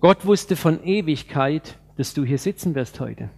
[0.00, 3.30] Gott wusste von Ewigkeit, dass du hier sitzen wirst heute.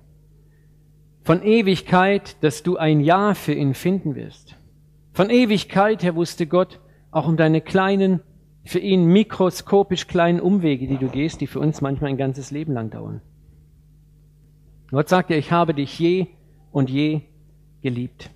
[1.23, 4.57] Von Ewigkeit, dass du ein Ja für ihn finden wirst.
[5.13, 8.21] Von Ewigkeit her wusste Gott auch um deine kleinen
[8.65, 12.75] für ihn mikroskopisch kleinen Umwege, die du gehst, die für uns manchmal ein ganzes Leben
[12.75, 13.23] lang dauern.
[14.91, 16.27] Gott sagt dir, ich habe dich je
[16.73, 17.23] und je
[17.81, 18.31] geliebt.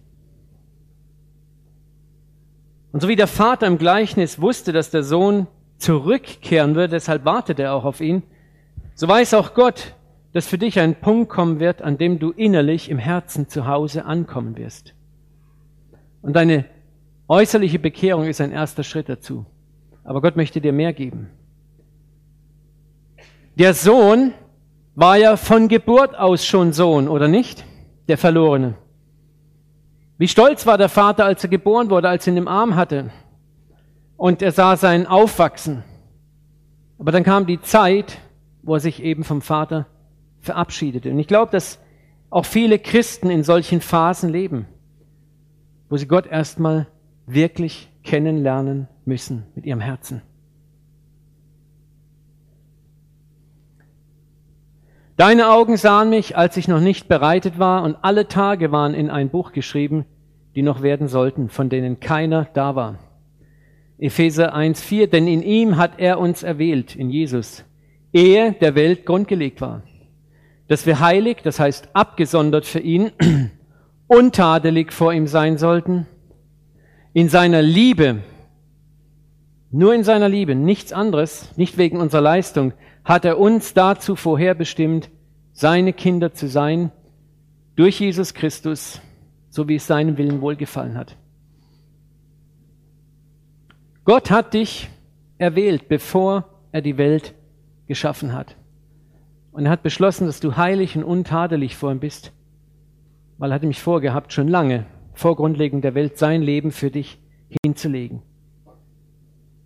[2.94, 7.58] Und so wie der Vater im Gleichnis wusste, dass der Sohn zurückkehren wird, deshalb wartet
[7.58, 8.22] er auch auf ihn,
[8.94, 9.96] so weiß auch Gott,
[10.32, 14.04] dass für dich ein Punkt kommen wird, an dem du innerlich im Herzen zu Hause
[14.04, 14.94] ankommen wirst.
[16.22, 16.66] Und deine
[17.26, 19.44] äußerliche Bekehrung ist ein erster Schritt dazu.
[20.04, 21.30] Aber Gott möchte dir mehr geben.
[23.56, 24.34] Der Sohn
[24.94, 27.64] war ja von Geburt aus schon Sohn, oder nicht?
[28.06, 28.76] Der Verlorene.
[30.16, 33.10] Wie stolz war der Vater, als er geboren wurde, als er ihn im Arm hatte.
[34.16, 35.82] Und er sah sein Aufwachsen.
[36.98, 38.18] Aber dann kam die Zeit,
[38.62, 39.86] wo er sich eben vom Vater
[40.40, 41.10] verabschiedete.
[41.10, 41.80] Und ich glaube, dass
[42.30, 44.66] auch viele Christen in solchen Phasen leben,
[45.88, 46.86] wo sie Gott erstmal
[47.26, 50.22] wirklich kennenlernen müssen mit ihrem Herzen.
[55.16, 59.10] Deine Augen sahen mich, als ich noch nicht bereitet war, und alle Tage waren in
[59.10, 60.06] ein Buch geschrieben,
[60.56, 62.98] die noch werden sollten, von denen keiner da war.
[63.96, 67.64] Epheser 1.4, denn in ihm hat er uns erwählt, in Jesus,
[68.12, 69.82] ehe der Welt grundgelegt war,
[70.66, 73.12] dass wir heilig, das heißt abgesondert für ihn,
[74.08, 76.08] untadelig vor ihm sein sollten,
[77.12, 78.18] in seiner Liebe,
[79.70, 82.72] nur in seiner Liebe, nichts anderes, nicht wegen unserer Leistung,
[83.04, 85.10] hat er uns dazu vorherbestimmt,
[85.52, 86.90] seine Kinder zu sein,
[87.76, 89.00] durch Jesus Christus,
[89.50, 91.16] so wie es seinem Willen wohlgefallen hat.
[94.04, 94.88] Gott hat dich
[95.38, 97.34] erwählt, bevor er die Welt
[97.86, 98.56] geschaffen hat.
[99.52, 102.32] Und er hat beschlossen, dass du heilig und untadelig vor ihm bist,
[103.38, 107.18] weil er hat nämlich vorgehabt, schon lange, vor Grundlegung der Welt sein Leben für dich
[107.64, 108.22] hinzulegen,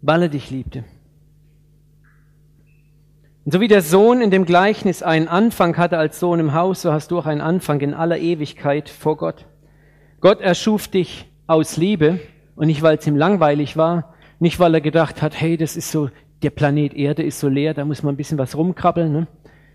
[0.03, 0.85] weil er dich liebte.
[3.49, 6.83] Und so wie der Sohn in dem Gleichnis einen Anfang hatte als Sohn im Haus,
[6.83, 9.47] so hast du auch einen Anfang in aller Ewigkeit vor Gott.
[10.21, 12.21] Gott erschuf dich aus Liebe
[12.57, 15.91] und nicht, weil es ihm langweilig war, nicht, weil er gedacht hat, hey, das ist
[15.91, 16.11] so,
[16.43, 19.11] der Planet Erde ist so leer, da muss man ein bisschen was rumkrabbeln.
[19.11, 19.29] Ne?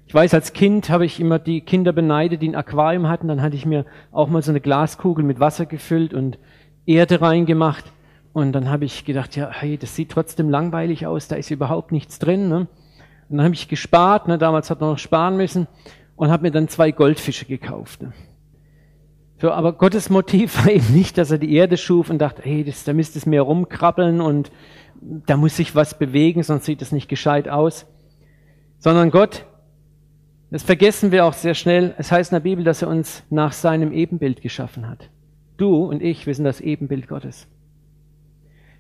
[0.06, 3.28] Ich weiß, als Kind habe ich immer die Kinder beneidet, die ein Aquarium hatten.
[3.28, 6.38] Dann hatte ich mir auch mal so eine Glaskugel mit Wasser gefüllt und
[6.86, 7.86] Erde reingemacht.
[8.34, 11.92] Und dann habe ich gedacht, ja, hey, das sieht trotzdem langweilig aus, da ist überhaupt
[11.92, 12.50] nichts drin.
[12.50, 12.68] Ne?
[13.34, 14.38] Und dann habe ich gespart, ne?
[14.38, 15.66] damals hat man noch sparen müssen,
[16.16, 18.04] und habe mir dann zwei Goldfische gekauft.
[18.04, 18.14] Ne?
[19.42, 22.64] So, aber Gottes Motiv war eben nicht, dass er die Erde schuf und dachte, hey,
[22.64, 24.52] das, da müsste es mehr rumkrabbeln und
[25.02, 27.88] da muss sich was bewegen, sonst sieht es nicht gescheit aus.
[28.78, 29.48] Sondern Gott,
[30.52, 33.54] das vergessen wir auch sehr schnell, es heißt in der Bibel, dass er uns nach
[33.54, 35.10] seinem Ebenbild geschaffen hat.
[35.58, 37.48] Du und ich, wir sind das Ebenbild Gottes.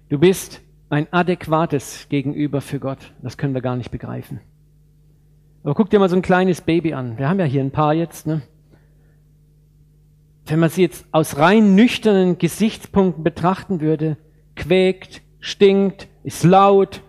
[0.09, 0.61] Du bist
[0.93, 2.99] ein adäquates Gegenüber für Gott.
[3.23, 4.39] Das können wir gar nicht begreifen.
[5.63, 7.17] Aber guck dir mal so ein kleines Baby an.
[7.17, 8.27] Wir haben ja hier ein paar jetzt.
[8.27, 8.43] Ne?
[10.45, 14.17] Wenn man sie jetzt aus rein nüchternen Gesichtspunkten betrachten würde,
[14.55, 17.01] quäkt, stinkt, ist laut,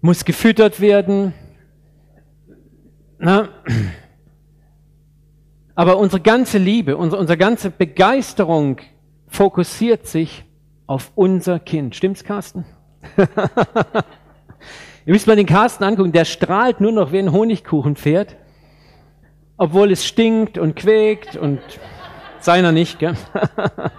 [0.00, 1.34] muss gefüttert werden.
[3.18, 3.50] Na?
[5.74, 8.78] Aber unsere ganze Liebe, unsere, unsere ganze Begeisterung
[9.28, 10.44] fokussiert sich
[10.86, 11.96] auf unser Kind.
[11.96, 12.64] Stimmt's, Carsten?
[15.04, 18.36] Ihr müsst mal den Carsten angucken, der strahlt nur noch wie ein Honigkuchenpferd,
[19.56, 21.60] obwohl es stinkt und quäkt und
[22.40, 23.16] seiner nicht, gell?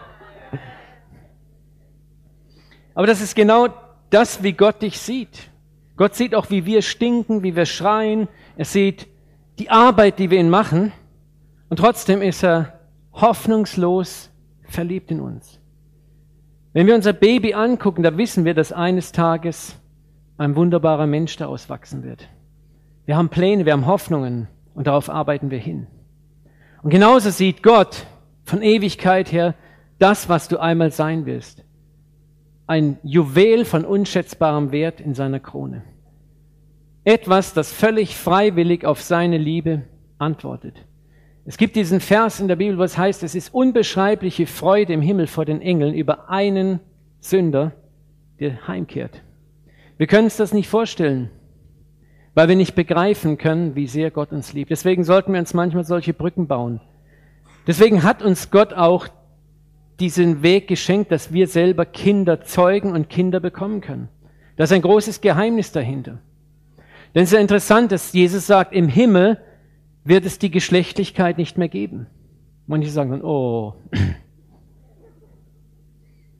[2.95, 3.67] Aber das ist genau
[4.09, 5.49] das, wie Gott dich sieht.
[5.95, 8.27] Gott sieht auch, wie wir stinken, wie wir schreien.
[8.55, 9.07] Er sieht
[9.59, 10.91] die Arbeit, die wir ihn machen.
[11.69, 12.79] Und trotzdem ist er
[13.13, 14.29] hoffnungslos
[14.63, 15.59] verliebt in uns.
[16.73, 19.75] Wenn wir unser Baby angucken, da wissen wir, dass eines Tages
[20.37, 22.27] ein wunderbarer Mensch daraus wachsen wird.
[23.05, 25.87] Wir haben Pläne, wir haben Hoffnungen und darauf arbeiten wir hin.
[26.81, 28.07] Und genauso sieht Gott
[28.43, 29.53] von Ewigkeit her
[29.99, 31.63] das, was du einmal sein wirst.
[32.65, 35.83] Ein Juwel von unschätzbarem Wert in seiner Krone.
[37.03, 39.83] Etwas, das völlig freiwillig auf seine Liebe
[40.17, 40.85] antwortet.
[41.45, 45.01] Es gibt diesen Vers in der Bibel, wo es heißt, es ist unbeschreibliche Freude im
[45.01, 46.79] Himmel vor den Engeln über einen
[47.19, 47.73] Sünder,
[48.39, 49.21] der heimkehrt.
[49.97, 51.29] Wir können uns das nicht vorstellen,
[52.33, 54.71] weil wir nicht begreifen können, wie sehr Gott uns liebt.
[54.71, 56.79] Deswegen sollten wir uns manchmal solche Brücken bauen.
[57.67, 59.07] Deswegen hat uns Gott auch
[59.99, 64.09] diesen Weg geschenkt, dass wir selber Kinder zeugen und Kinder bekommen können.
[64.55, 66.19] Da ist ein großes Geheimnis dahinter.
[67.13, 69.37] Denn es ist ja interessant, dass Jesus sagt, im Himmel
[70.03, 72.07] wird es die Geschlechtlichkeit nicht mehr geben.
[72.67, 73.75] Manche sagen dann, oh.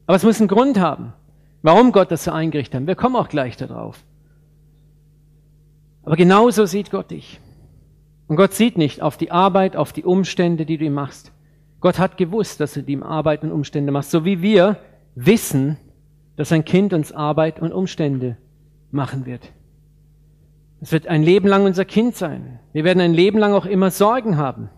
[0.06, 1.14] Aber es muss einen Grund haben,
[1.62, 2.88] warum Gott das so eingerichtet hat.
[2.88, 4.04] Wir kommen auch gleich darauf.
[6.04, 7.40] Aber genauso sieht Gott dich.
[8.28, 11.32] Und Gott sieht nicht auf die Arbeit, auf die Umstände, die du ihm machst.
[11.80, 14.78] Gott hat gewusst, dass du ihm Arbeit und Umstände machst, so wie wir
[15.16, 15.78] wissen,
[16.36, 18.38] dass ein Kind uns Arbeit und Umstände
[18.92, 19.52] machen wird.
[20.84, 22.60] Es wird ein Leben lang unser Kind sein.
[22.74, 24.70] Wir werden ein Leben lang auch immer Sorgen haben.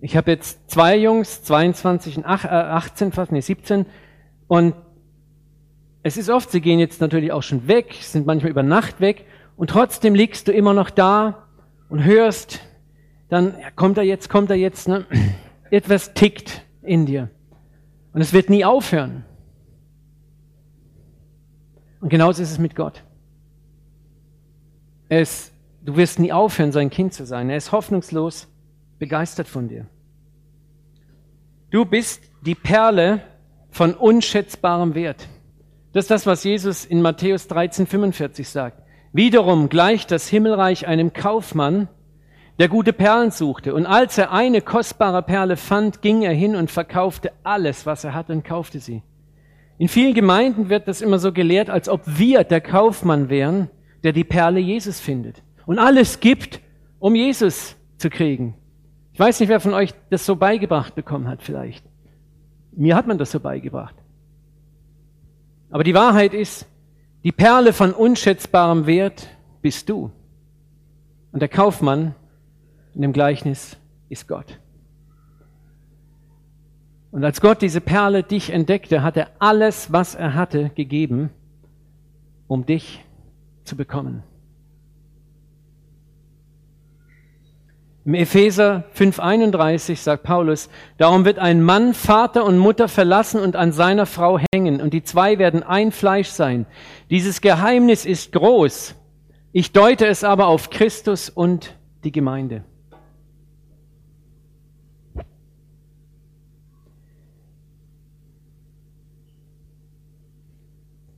[0.00, 3.86] Ich habe jetzt zwei Jungs, 22 und 18 fast, nee 17.
[4.46, 4.76] Und
[6.04, 9.24] es ist oft, sie gehen jetzt natürlich auch schon weg, sind manchmal über Nacht weg.
[9.56, 11.48] Und trotzdem liegst du immer noch da
[11.88, 12.60] und hörst,
[13.28, 14.86] dann kommt er jetzt, kommt er jetzt.
[14.86, 15.06] Ne?
[15.72, 17.30] Etwas tickt in dir.
[18.12, 19.24] Und es wird nie aufhören.
[22.00, 23.02] Und genauso ist es mit Gott.
[25.08, 27.50] Es, du wirst nie aufhören, sein Kind zu sein.
[27.50, 28.48] Er ist hoffnungslos
[28.98, 29.86] begeistert von dir.
[31.70, 33.20] Du bist die Perle
[33.70, 35.28] von unschätzbarem Wert.
[35.92, 38.82] Das ist das, was Jesus in Matthäus 13, 45 sagt.
[39.12, 41.88] Wiederum gleicht das Himmelreich einem Kaufmann,
[42.58, 43.74] der gute Perlen suchte.
[43.74, 48.14] Und als er eine kostbare Perle fand, ging er hin und verkaufte alles, was er
[48.14, 49.02] hatte und kaufte sie.
[49.78, 53.70] In vielen Gemeinden wird das immer so gelehrt, als ob wir der Kaufmann wären,
[54.06, 56.60] der die Perle Jesus findet und alles gibt,
[57.00, 58.54] um Jesus zu kriegen.
[59.12, 61.84] Ich weiß nicht, wer von euch das so beigebracht bekommen hat vielleicht.
[62.70, 63.96] Mir hat man das so beigebracht.
[65.72, 66.66] Aber die Wahrheit ist,
[67.24, 69.26] die Perle von unschätzbarem Wert
[69.60, 70.12] bist du.
[71.32, 72.14] Und der Kaufmann
[72.94, 73.76] in dem Gleichnis
[74.08, 74.60] ist Gott.
[77.10, 81.30] Und als Gott diese Perle dich entdeckte, hat er alles, was er hatte, gegeben,
[82.46, 83.02] um dich
[83.66, 84.22] zu bekommen.
[88.06, 93.72] Im Epheser 5:31 sagt Paulus, darum wird ein Mann Vater und Mutter verlassen und an
[93.72, 96.66] seiner Frau hängen, und die zwei werden ein Fleisch sein.
[97.10, 98.94] Dieses Geheimnis ist groß.
[99.52, 102.62] Ich deute es aber auf Christus und die Gemeinde.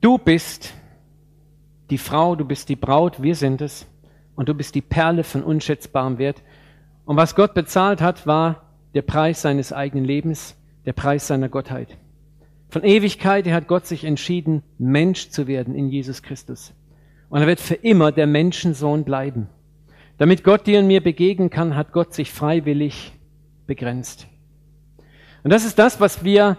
[0.01, 0.73] Du bist
[1.89, 3.85] die Frau, du bist die Braut, wir sind es,
[4.35, 6.41] und du bist die Perle von unschätzbarem Wert.
[7.05, 8.63] Und was Gott bezahlt hat, war
[8.93, 11.97] der Preis seines eigenen Lebens, der Preis seiner Gottheit.
[12.69, 16.73] Von Ewigkeit her hat Gott sich entschieden, Mensch zu werden in Jesus Christus.
[17.29, 19.49] Und er wird für immer der Menschensohn bleiben.
[20.17, 23.13] Damit Gott dir und mir begegnen kann, hat Gott sich freiwillig
[23.65, 24.27] begrenzt.
[25.43, 26.57] Und das ist das, was wir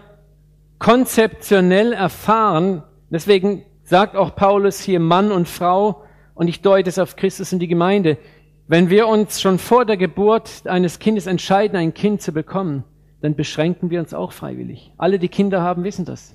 [0.79, 2.83] konzeptionell erfahren.
[3.09, 7.59] Deswegen sagt auch Paulus hier Mann und Frau, und ich deute es auf Christus und
[7.59, 8.17] die Gemeinde.
[8.65, 12.85] Wenn wir uns schon vor der Geburt eines Kindes entscheiden, ein Kind zu bekommen,
[13.19, 14.93] dann beschränken wir uns auch freiwillig.
[14.97, 16.33] Alle, die Kinder haben, wissen das.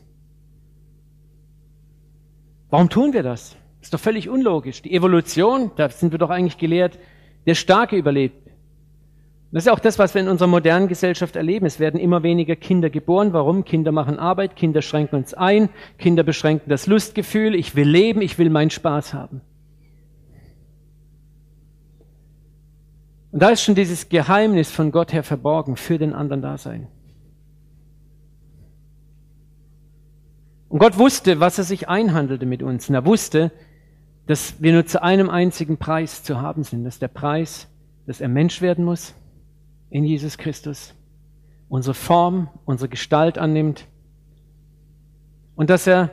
[2.68, 3.56] Warum tun wir das?
[3.80, 4.82] Ist doch völlig unlogisch.
[4.82, 6.98] Die Evolution, da sind wir doch eigentlich gelehrt,
[7.46, 8.45] der Starke überlebt.
[9.52, 11.66] Das ist auch das, was wir in unserer modernen Gesellschaft erleben.
[11.66, 13.32] Es werden immer weniger Kinder geboren.
[13.32, 13.64] Warum?
[13.64, 15.68] Kinder machen Arbeit, Kinder schränken uns ein,
[15.98, 17.54] Kinder beschränken das Lustgefühl.
[17.54, 19.40] Ich will leben, ich will meinen Spaß haben.
[23.30, 26.88] Und da ist schon dieses Geheimnis von Gott her verborgen für den anderen Dasein.
[30.68, 32.88] Und Gott wusste, was er sich einhandelte mit uns.
[32.88, 33.52] Und er wusste,
[34.26, 36.84] dass wir nur zu einem einzigen Preis zu haben sind.
[36.84, 37.68] Das ist der Preis,
[38.06, 39.14] dass er Mensch werden muss
[39.90, 40.94] in Jesus Christus,
[41.68, 43.86] unsere Form, unsere Gestalt annimmt
[45.54, 46.10] und dass er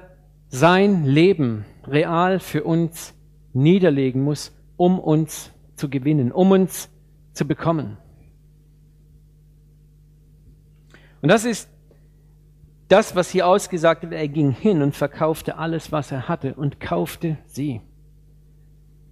[0.49, 3.13] sein Leben real für uns
[3.53, 6.89] niederlegen muss, um uns zu gewinnen, um uns
[7.33, 7.97] zu bekommen.
[11.21, 11.69] Und das ist
[12.87, 14.13] das, was hier ausgesagt wird.
[14.13, 17.81] Er ging hin und verkaufte alles, was er hatte und kaufte sie.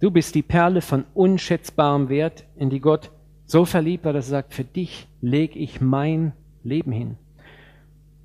[0.00, 3.10] Du bist die Perle von unschätzbarem Wert, in die Gott
[3.52, 6.32] so verliebt war, dass er sagt, für dich lege ich mein
[6.64, 7.16] Leben hin.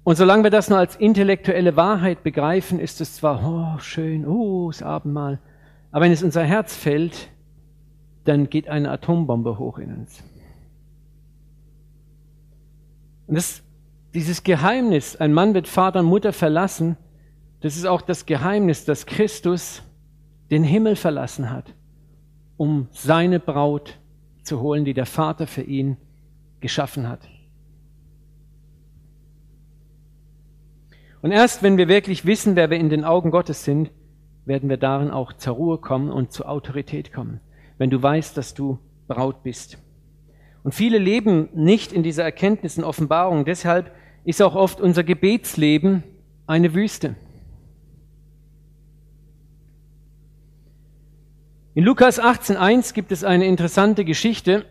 [0.04, 4.72] Und solange wir das nur als intellektuelle Wahrheit begreifen, ist es zwar, oh, schön, oh,
[4.72, 5.40] das Abendmahl,
[5.92, 7.30] aber wenn es unser Herz fällt,
[8.24, 10.24] dann geht eine Atombombe hoch in uns.
[13.28, 13.64] Und das,
[14.14, 16.96] dieses Geheimnis, ein Mann wird Vater und Mutter verlassen,
[17.60, 19.84] das ist auch das Geheimnis, dass Christus
[20.52, 21.74] den Himmel verlassen hat,
[22.56, 24.00] um seine Braut
[24.48, 25.98] zu holen, die der Vater für ihn
[26.60, 27.30] geschaffen hat.
[31.22, 33.91] Und erst wenn wir wirklich wissen, wer wir in den Augen Gottes sind,
[34.45, 37.41] werden wir darin auch zur Ruhe kommen und zur Autorität kommen
[37.78, 39.78] wenn du weißt, dass du Braut bist.
[40.64, 43.45] Und viele leben nicht in dieser Erkenntnis und Offenbarung.
[43.45, 43.91] Deshalb
[44.26, 46.04] ist auch oft unser Gebetsleben
[46.45, 47.16] eine Wüste.
[51.78, 54.66] In Lukas 18.1 gibt es eine interessante Geschichte.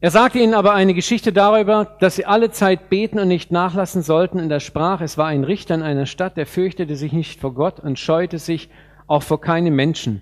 [0.00, 4.02] Er sagte ihnen aber eine Geschichte darüber, dass sie alle Zeit beten und nicht nachlassen
[4.02, 4.40] sollten.
[4.40, 7.54] In der Sprache, es war ein Richter in einer Stadt, der fürchtete sich nicht vor
[7.54, 8.70] Gott und scheute sich
[9.06, 10.20] auch vor keinem Menschen.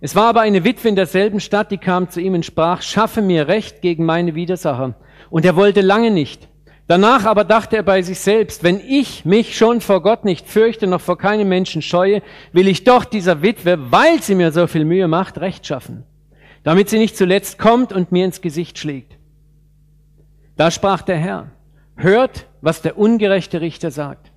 [0.00, 3.22] Es war aber eine Witwe in derselben Stadt, die kam zu ihm und sprach, schaffe
[3.22, 4.94] mir Recht gegen meine Widersacher.
[5.30, 6.46] Und er wollte lange nicht.
[6.88, 10.86] Danach aber dachte er bei sich selbst, wenn ich mich schon vor Gott nicht fürchte,
[10.86, 12.22] noch vor keinem Menschen scheue,
[12.52, 16.04] will ich doch dieser Witwe, weil sie mir so viel Mühe macht, Recht schaffen,
[16.64, 19.18] damit sie nicht zuletzt kommt und mir ins Gesicht schlägt.
[20.56, 21.50] Da sprach der Herr,
[21.94, 24.32] hört, was der ungerechte Richter sagt.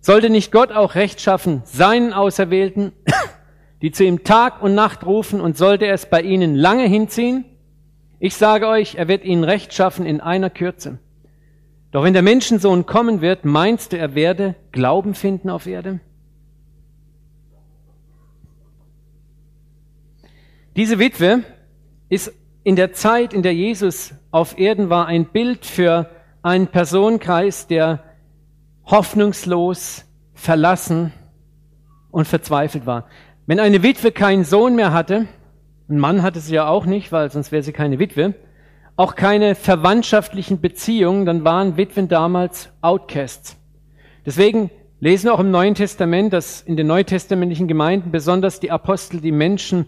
[0.00, 2.92] Sollte nicht Gott auch Recht schaffen, seinen Auserwählten,
[3.82, 7.44] die zu ihm Tag und Nacht rufen, und sollte er es bei ihnen lange hinziehen?
[8.24, 11.00] Ich sage euch, er wird ihnen Recht schaffen in einer Kürze.
[11.90, 15.98] Doch wenn der Menschensohn kommen wird, meinst du, er werde Glauben finden auf Erde?
[20.76, 21.42] Diese Witwe
[22.08, 26.08] ist in der Zeit, in der Jesus auf Erden war, ein Bild für
[26.42, 28.04] einen Personenkreis, der
[28.84, 31.12] hoffnungslos, verlassen
[32.12, 33.08] und verzweifelt war.
[33.46, 35.26] Wenn eine Witwe keinen Sohn mehr hatte,
[35.92, 38.34] ein Mann hatte sie ja auch nicht, weil sonst wäre sie keine Witwe,
[38.96, 43.58] auch keine verwandtschaftlichen Beziehungen, dann waren Witwen damals Outcasts.
[44.24, 44.70] Deswegen
[45.00, 49.32] lesen wir auch im Neuen Testament, dass in den neutestamentlichen Gemeinden besonders die Apostel die
[49.32, 49.86] Menschen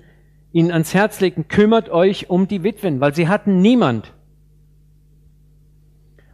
[0.53, 4.13] ihnen ans Herz legen, kümmert euch um die Witwen, weil sie hatten niemand.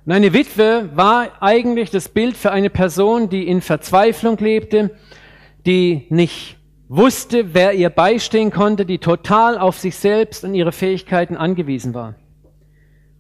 [0.04, 4.90] Und eine Witwe war eigentlich das Bild für eine Person, die in Verzweiflung lebte,
[5.64, 6.59] die nicht
[6.90, 12.16] wusste, wer ihr beistehen konnte, die total auf sich selbst und ihre Fähigkeiten angewiesen war.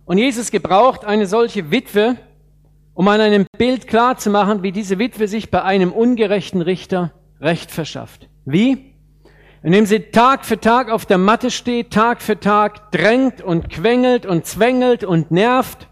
[0.04, 2.16] Und Jesus gebraucht eine solche Witwe,
[2.94, 8.28] um an einem Bild klarzumachen, wie diese Witwe sich bei einem ungerechten Richter Recht verschafft.
[8.44, 8.92] Wie?
[9.62, 14.26] Indem sie Tag für Tag auf der Matte steht, Tag für Tag drängt und quengelt
[14.26, 15.86] und zwängelt und nervt,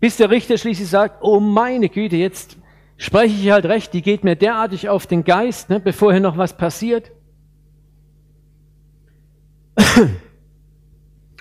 [0.00, 2.57] bis der Richter schließlich sagt, oh meine Güte, jetzt
[2.98, 6.36] spreche ich halt recht, die geht mir derartig auf den Geist, ne, bevor hier noch
[6.36, 7.10] was passiert.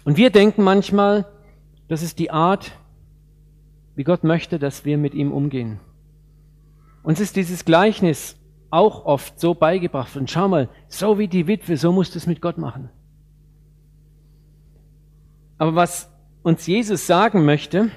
[0.06, 1.26] Und wir denken manchmal,
[1.90, 2.72] das ist die Art,
[3.96, 5.80] wie Gott möchte, dass wir mit ihm umgehen.
[7.04, 8.38] Uns ist dieses Gleichnis
[8.70, 10.16] auch oft so beigebracht.
[10.16, 12.90] Und schau mal, so wie die Witwe, so musst du es mit Gott machen.
[15.58, 16.12] Aber was
[16.44, 17.90] uns Jesus sagen möchte,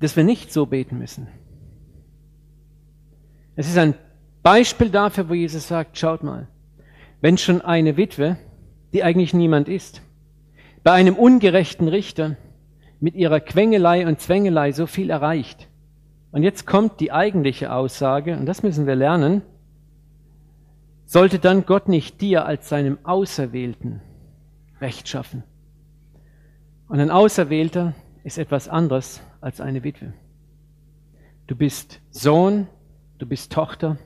[0.00, 1.28] dass wir nicht so beten müssen.
[3.54, 3.94] Es ist ein
[4.42, 6.48] Beispiel dafür, wo Jesus sagt, schaut mal,
[7.20, 8.38] wenn schon eine Witwe,
[8.92, 10.02] die eigentlich niemand ist,
[10.82, 12.36] bei einem ungerechten Richter
[13.00, 15.68] mit ihrer Quengelei und Zwängelei so viel erreicht.
[16.32, 19.42] Und jetzt kommt die eigentliche Aussage, und das müssen wir lernen,
[21.04, 24.00] sollte dann Gott nicht dir als seinem Auserwählten
[24.80, 25.42] Recht schaffen?
[26.88, 27.94] Und ein Auserwählter
[28.24, 30.12] ist etwas anderes als eine Witwe.
[31.46, 32.66] Du bist Sohn,
[33.18, 33.98] du bist Tochter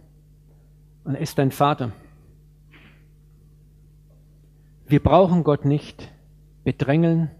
[1.04, 1.92] und er ist dein Vater.
[4.86, 6.12] Wir brauchen Gott nicht
[6.62, 7.30] bedrängeln.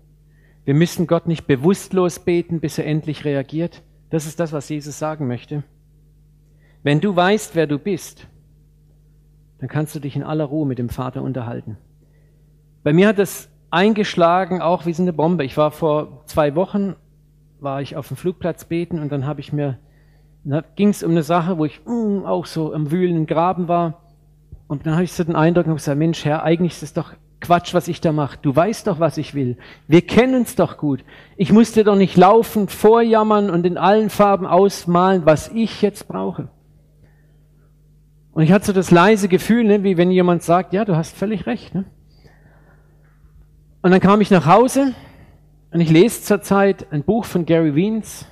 [0.65, 3.83] Wir müssen Gott nicht bewusstlos beten, bis er endlich reagiert.
[4.11, 5.63] Das ist das, was Jesus sagen möchte.
[6.83, 8.27] Wenn du weißt, wer du bist,
[9.59, 11.79] dann kannst du dich in aller Ruhe mit dem Vater unterhalten.
[12.83, 15.45] Bei mir hat es eingeschlagen, auch wie so eine Bombe.
[15.45, 16.97] Ich war vor zwei Wochen,
[17.61, 19.79] war ich auf dem Flugplatz beten und dann habe ich mir,
[20.77, 24.03] ging es um eine Sache, wo ich mm, auch so am wühlenden Graben war.
[24.67, 27.13] Und dann habe ich so den Eindruck und gesagt, Mensch, Herr, eigentlich ist es doch
[27.41, 28.39] Quatsch, was ich da mache.
[28.41, 29.59] Du weißt doch, was ich will.
[29.87, 31.05] Wir kennen uns doch gut.
[31.37, 36.09] Ich muss dir doch nicht laufend vorjammern und in allen Farben ausmalen, was ich jetzt
[36.09, 36.49] brauche.
[38.33, 41.17] Und ich hatte so das leise Gefühl, ne, wie wenn jemand sagt, ja, du hast
[41.17, 41.75] völlig recht.
[41.75, 41.85] Ne?
[43.83, 44.95] Und dann kam ich nach Hause
[45.75, 48.27] und ich lese zurzeit ein Buch von Gary Wiens,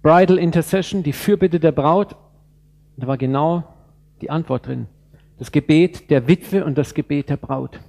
[0.00, 2.14] Bridal Intercession, die Fürbitte der Braut.
[2.96, 3.64] Da war genau
[4.20, 4.86] die Antwort drin.
[5.40, 7.80] Das Gebet der Witwe und das Gebet der Braut.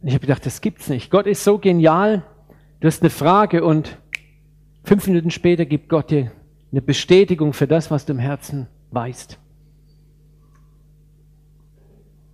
[0.00, 1.10] Und ich habe gedacht, das gibt's nicht.
[1.10, 2.22] Gott ist so genial.
[2.78, 3.98] Du hast eine Frage und
[4.84, 6.30] fünf Minuten später gibt Gott dir
[6.70, 9.36] eine Bestätigung für das, was du im Herzen weißt.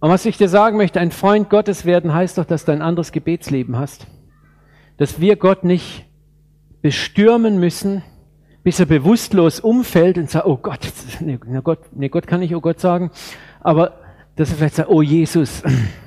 [0.01, 2.83] Und was ich dir sagen möchte, ein Freund Gottes werden heißt doch, dass du ein
[2.83, 4.07] anderes Gebetsleben hast.
[5.01, 6.05] Dass wir Gott nicht
[6.83, 8.03] bestürmen müssen,
[8.63, 10.81] bis er bewusstlos umfällt und sagt, oh Gott,
[11.21, 13.11] nee, Gott, nee, Gott kann nicht oh Gott sagen,
[13.61, 13.99] aber
[14.37, 15.63] dass er vielleicht sagt, oh Jesus,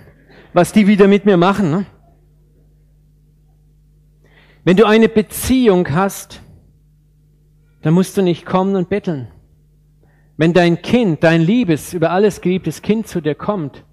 [0.54, 1.72] was die wieder mit mir machen.
[1.72, 1.86] Ne?
[4.64, 6.44] Wenn du eine Beziehung hast,
[7.82, 9.28] dann musst du nicht kommen und betteln.
[10.38, 13.86] Wenn dein Kind, dein liebes, über alles geliebtes Kind zu dir kommt,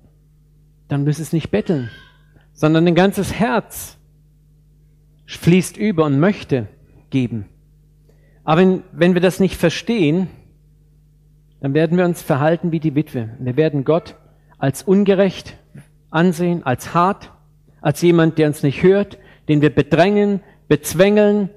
[0.88, 1.88] dann müsst es nicht betteln,
[2.52, 3.96] sondern dein ganzes Herz
[5.38, 6.68] fließt über und möchte
[7.10, 7.46] geben.
[8.44, 10.28] Aber wenn, wenn wir das nicht verstehen,
[11.60, 13.30] dann werden wir uns verhalten wie die Witwe.
[13.38, 14.16] Wir werden Gott
[14.58, 15.56] als ungerecht
[16.10, 17.30] ansehen, als hart,
[17.80, 19.18] als jemand, der uns nicht hört,
[19.48, 21.50] den wir bedrängen, bezwängeln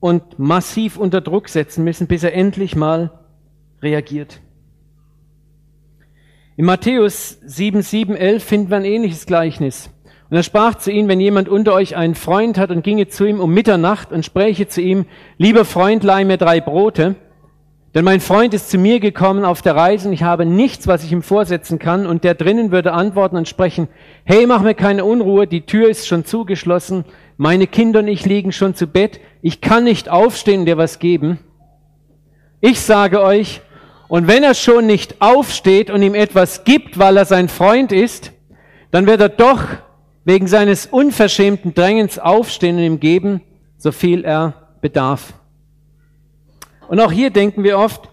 [0.00, 3.10] und massiv unter Druck setzen müssen, bis er endlich mal
[3.82, 4.40] reagiert.
[6.56, 9.90] In Matthäus 7, 7, 11 finden wir ein ähnliches Gleichnis.
[10.28, 13.24] Und er sprach zu ihnen, wenn jemand unter euch einen Freund hat und ginge zu
[13.24, 15.06] ihm um Mitternacht und spräche zu ihm,
[15.38, 17.14] lieber Freund, leih mir drei Brote,
[17.96, 21.02] denn mein Freund ist zu mir gekommen auf der Reise und ich habe nichts, was
[21.02, 22.04] ich ihm vorsetzen kann.
[22.04, 23.88] Und der drinnen würde antworten und sprechen,
[24.24, 27.06] hey, mach mir keine Unruhe, die Tür ist schon zugeschlossen,
[27.38, 30.98] meine Kinder und ich liegen schon zu Bett, ich kann nicht aufstehen und dir was
[30.98, 31.38] geben.
[32.60, 33.62] Ich sage euch,
[34.08, 38.32] und wenn er schon nicht aufsteht und ihm etwas gibt, weil er sein Freund ist,
[38.90, 39.62] dann wird er doch
[40.26, 43.42] wegen seines unverschämten Drängens aufstehen und ihm geben,
[43.78, 45.34] so viel er bedarf.
[46.88, 48.08] Und auch hier denken wir oft,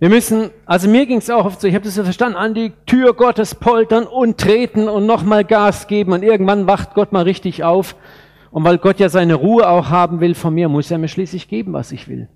[0.00, 2.54] wir müssen, also mir ging es auch oft so, ich habe das so verstanden, an
[2.54, 7.22] die Tür Gottes poltern und treten und nochmal Gas geben und irgendwann wacht Gott mal
[7.22, 7.94] richtig auf.
[8.50, 11.46] Und weil Gott ja seine Ruhe auch haben will von mir, muss er mir schließlich
[11.46, 12.28] geben, was ich will.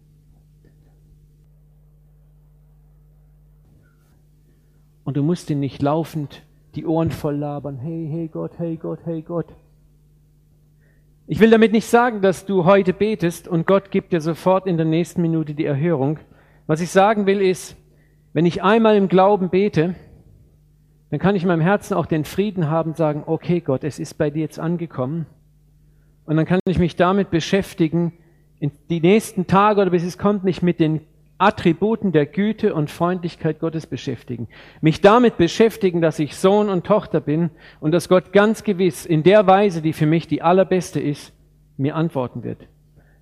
[5.03, 6.46] Und du musst ihn nicht laufend
[6.77, 7.79] die Ohren voll labern.
[7.79, 9.47] Hey, hey Gott, hey Gott, hey Gott.
[11.27, 14.77] Ich will damit nicht sagen, dass du heute betest und Gott gibt dir sofort in
[14.77, 16.19] der nächsten Minute die Erhörung.
[16.67, 17.77] Was ich sagen will ist,
[18.33, 19.95] wenn ich einmal im Glauben bete,
[21.11, 24.15] dann kann ich in meinem Herzen auch den Frieden haben, sagen, okay Gott, es ist
[24.19, 25.27] bei dir jetzt angekommen.
[26.27, 28.13] Und dann kann ich mich damit beschäftigen,
[28.91, 31.01] die nächsten Tage oder bis es kommt, mich mit den
[31.39, 34.49] Attributen der Güte und Freundlichkeit Gottes beschäftigen.
[34.81, 39.23] Mich damit beschäftigen, dass ich Sohn und Tochter bin und dass Gott ganz gewiss in
[39.23, 41.35] der Weise, die für mich die allerbeste ist,
[41.77, 42.69] mir antworten wird.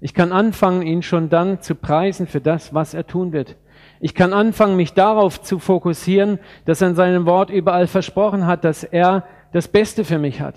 [0.01, 3.57] Ich kann anfangen, ihn schon dann zu preisen für das, was er tun wird.
[4.01, 8.65] Ich kann anfangen, mich darauf zu fokussieren, dass er in seinem Wort überall versprochen hat,
[8.65, 10.57] dass er das Beste für mich hat.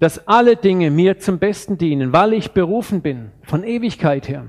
[0.00, 4.46] Dass alle Dinge mir zum Besten dienen, weil ich berufen bin, von Ewigkeit her.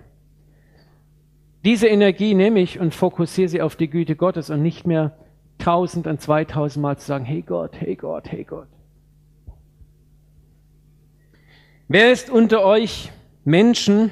[1.63, 5.15] Diese Energie nehme ich und fokussiere sie auf die Güte Gottes und nicht mehr
[5.59, 8.67] tausend und zweitausend Mal zu sagen, hey Gott, hey Gott, hey Gott.
[11.87, 13.11] Wer ist unter euch
[13.43, 14.11] Menschen,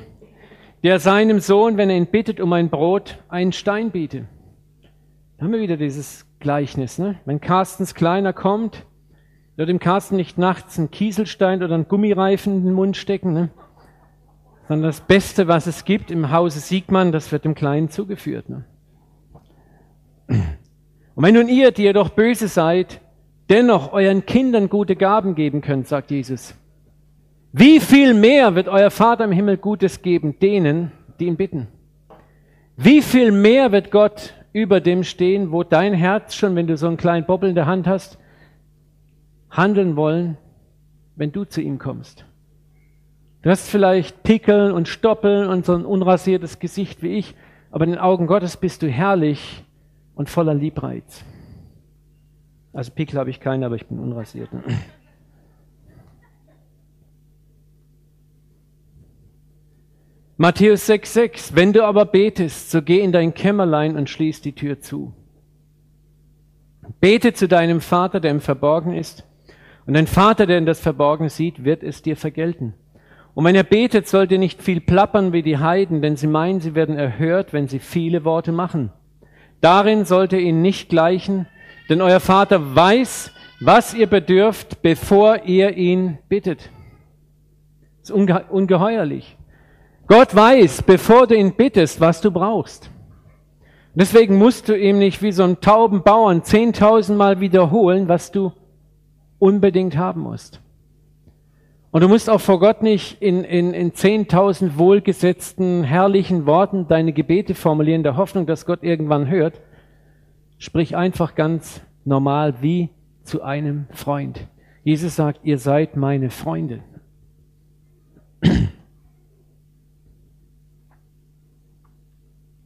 [0.84, 4.26] der seinem Sohn, wenn er ihn bittet um ein Brot, einen Stein bietet?
[5.38, 7.00] Da haben wir wieder dieses Gleichnis.
[7.00, 7.20] Ne?
[7.26, 8.86] Wenn Carstens Kleiner kommt,
[9.56, 13.34] wird dem Carsten nicht nachts ein Kieselstein oder ein Gummireifen in den Mund stecken.
[13.34, 13.50] Ne?
[14.70, 18.50] Sondern das Beste, was es gibt im Hause Siegmann, das wird dem Kleinen zugeführt.
[18.50, 18.66] Ne?
[20.28, 23.02] Und wenn nun ihr, die ihr doch böse seid,
[23.50, 26.54] dennoch euren Kindern gute Gaben geben könnt, sagt Jesus,
[27.52, 31.68] wie viel mehr wird euer Vater im Himmel Gutes geben denen, die ihn bitten?
[32.78, 36.86] Wie viel mehr wird Gott über dem stehen, wo dein Herz schon, wenn du so
[36.86, 38.20] einen kleinen Bobbel in der Hand hast,
[39.50, 40.38] handeln wollen,
[41.16, 42.29] wenn du zu ihm kommst?
[43.42, 47.36] Du hast vielleicht Pickeln und Stoppeln und so ein unrasiertes Gesicht wie ich,
[47.72, 49.64] aber in den Augen Gottes bist du herrlich
[50.16, 51.24] und voller Liebreiz.
[52.74, 54.52] Also Pickel habe ich keine, aber ich bin unrasiert.
[54.54, 54.64] Ne?
[60.36, 64.80] Matthäus 6,6 Wenn du aber betest, so geh in dein Kämmerlein und schließ die Tür
[64.80, 65.14] zu.
[67.00, 69.26] Bete zu deinem Vater, der im Verborgen ist,
[69.86, 72.74] und dein Vater, der in das Verborgene sieht, wird es dir vergelten.
[73.40, 76.60] Und wenn ihr betet, sollt ihr nicht viel plappern wie die Heiden, denn sie meinen,
[76.60, 78.92] sie werden erhört, wenn sie viele Worte machen.
[79.62, 81.48] Darin sollt ihr ihnen nicht gleichen,
[81.88, 83.32] denn euer Vater weiß,
[83.62, 86.70] was ihr bedürft, bevor ihr ihn bittet.
[88.02, 89.38] Das ist unge ungeheuerlich.
[90.08, 92.92] Gott weiß, bevor du ihn bittest, was du brauchst.
[93.96, 98.52] Deswegen musst du ihm nicht wie so ein tauben Bauern zehntausendmal wiederholen, was du
[99.40, 100.60] unbedingt haben musst.
[101.92, 107.14] Und du musst auch vor Gott nicht in, in, in 10.000 wohlgesetzten, herrlichen Worten deine
[107.14, 109.60] Gebete formulieren, der Hoffnung, dass Gott irgendwann hört.
[110.60, 112.90] Sprich einfach ganz normal wie
[113.24, 114.48] zu einem Freund.
[114.84, 116.84] Jesus sagt, ihr seid meine Freunde.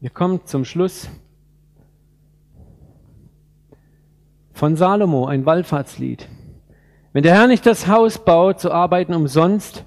[0.02, 1.10] Wir kommen zum Schluss
[4.52, 6.28] von Salomo, ein Wallfahrtslied.
[7.14, 9.86] Wenn der Herr nicht das Haus baut, so arbeiten umsonst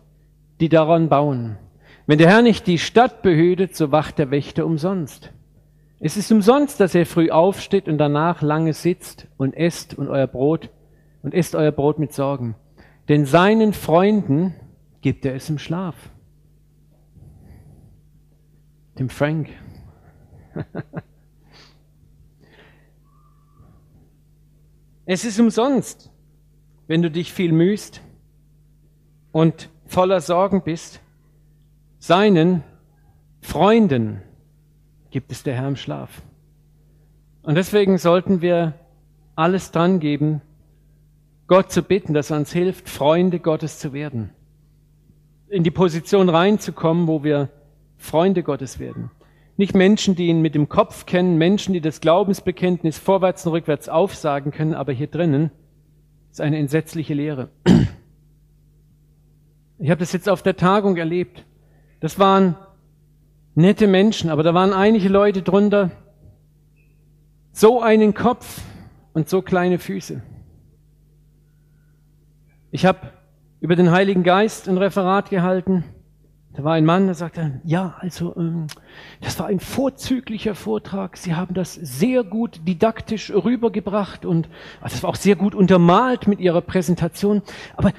[0.60, 1.58] die daran bauen.
[2.06, 5.32] Wenn der Herr nicht die Stadt behütet, so wacht der Wächter umsonst.
[5.98, 10.26] Es ist umsonst, dass er früh aufsteht und danach lange sitzt und esst und euer
[10.28, 10.70] Brot
[11.22, 12.54] und esst euer Brot mit Sorgen.
[13.08, 14.54] Denn seinen Freunden
[15.00, 15.96] gibt er es im Schlaf.
[18.98, 19.48] Dem Frank.
[25.06, 26.10] es ist umsonst,
[26.87, 28.01] wenn du dich viel mühst
[29.32, 31.01] und voller Sorgen bist,
[31.99, 32.62] seinen
[33.41, 34.22] Freunden
[35.11, 36.22] gibt es der Herr im Schlaf.
[37.43, 38.74] Und deswegen sollten wir
[39.34, 40.43] alles dran geben,
[41.47, 44.30] Gott zu bitten, dass er uns hilft, Freunde Gottes zu werden.
[45.49, 47.51] In die Position reinzukommen, wo wir
[47.97, 49.11] Freunde Gottes werden.
[49.57, 53.89] Nicht Menschen, die ihn mit dem Kopf kennen, Menschen, die das Glaubensbekenntnis vorwärts und rückwärts
[53.89, 55.51] aufsagen können, aber hier drinnen
[56.37, 57.49] ist eine entsetzliche Lehre.
[59.78, 61.45] Ich habe das jetzt auf der Tagung erlebt.
[62.01, 62.57] Das waren
[63.55, 65.91] nette Menschen, aber da waren einige Leute drunter,
[67.53, 68.62] so einen Kopf
[69.12, 70.22] und so kleine Füße.
[72.70, 73.12] Ich habe
[73.61, 75.84] über den Heiligen Geist ein Referat gehalten
[76.57, 78.66] da war ein Mann, der sagte, ja, also ähm,
[79.20, 81.18] das war ein vorzüglicher Vortrag.
[81.18, 84.48] Sie haben das sehr gut didaktisch rübergebracht und
[84.80, 87.42] also es war auch sehr gut untermalt mit Ihrer Präsentation.
[87.76, 87.92] Aber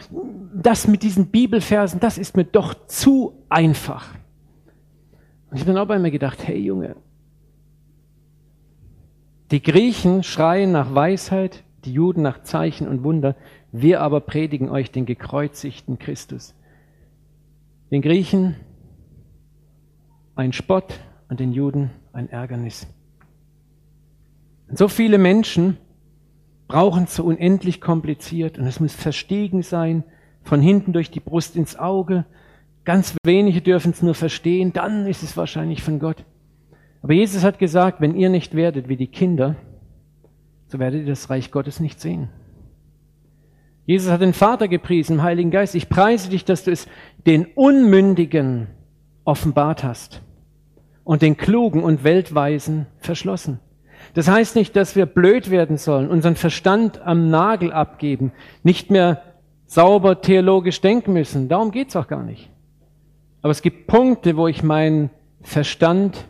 [0.55, 4.15] das mit diesen Bibelversen, das ist mir doch zu einfach.
[5.51, 6.95] Und ich habe dann auch bei mir gedacht, hey Junge,
[9.51, 13.35] die Griechen schreien nach Weisheit, die Juden nach Zeichen und Wunder,
[13.71, 16.55] wir aber predigen euch den gekreuzigten Christus.
[17.89, 18.55] Den Griechen
[20.35, 22.87] ein Spott und den Juden ein Ärgernis.
[24.67, 25.77] Und so viele Menschen
[26.67, 30.03] brauchen es so unendlich kompliziert und es muss verstiegen sein,
[30.43, 32.25] von hinten durch die Brust ins Auge.
[32.83, 36.25] Ganz wenige dürfen es nur verstehen, dann ist es wahrscheinlich von Gott.
[37.01, 39.55] Aber Jesus hat gesagt, wenn ihr nicht werdet wie die Kinder,
[40.67, 42.29] so werdet ihr das Reich Gottes nicht sehen.
[43.87, 45.73] Jesus hat den Vater gepriesen im Heiligen Geist.
[45.73, 46.87] Ich preise dich, dass du es
[47.25, 48.67] den Unmündigen
[49.23, 50.21] offenbart hast
[51.05, 53.59] und den Klugen und Weltweisen verschlossen.
[54.13, 59.21] Das heißt nicht, dass wir blöd werden sollen, unseren Verstand am Nagel abgeben, nicht mehr
[59.65, 61.47] sauber theologisch denken müssen.
[61.47, 62.49] Darum geht's auch gar nicht.
[63.41, 65.11] Aber es gibt Punkte, wo ich meinen
[65.41, 66.25] Verstand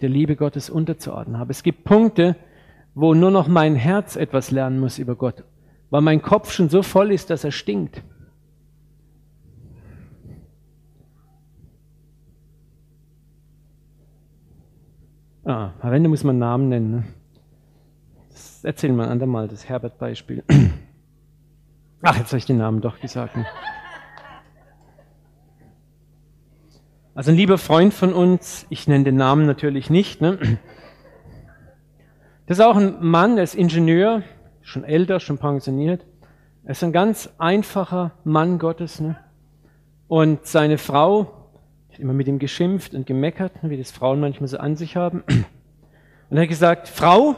[0.00, 1.52] der Liebe Gottes unterzuordnen habe.
[1.52, 2.34] Es gibt Punkte,
[2.96, 5.44] wo nur noch mein Herz etwas lernen muss über Gott,
[5.90, 8.02] weil mein Kopf schon so voll ist, dass er stinkt.
[15.44, 16.90] Ah, am Ende muss man Namen nennen.
[16.90, 17.04] Ne?
[18.28, 20.44] Das erzählen wir ein andermal, das Herbert-Beispiel.
[22.02, 23.34] Ach, jetzt habe ich den Namen doch gesagt.
[23.34, 23.46] Ne?
[27.14, 30.38] Also ein lieber Freund von uns, ich nenne den Namen natürlich nicht, ne?
[32.46, 34.22] das ist auch ein Mann, der ist Ingenieur,
[34.68, 36.04] schon älter, schon pensioniert.
[36.64, 39.00] Er ist ein ganz einfacher Mann Gottes.
[39.00, 39.16] Ne?
[40.08, 41.48] Und seine Frau,
[41.98, 45.24] immer mit ihm geschimpft und gemeckert, wie das Frauen manchmal so an sich haben.
[46.30, 47.34] Und er hat gesagt, Frau,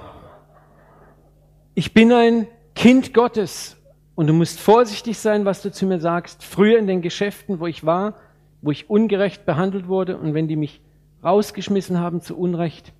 [1.74, 3.76] ich bin ein Kind Gottes
[4.16, 6.42] und du musst vorsichtig sein, was du zu mir sagst.
[6.42, 8.14] Früher in den Geschäften, wo ich war,
[8.60, 10.82] wo ich ungerecht behandelt wurde und wenn die mich
[11.22, 12.92] rausgeschmissen haben zu Unrecht,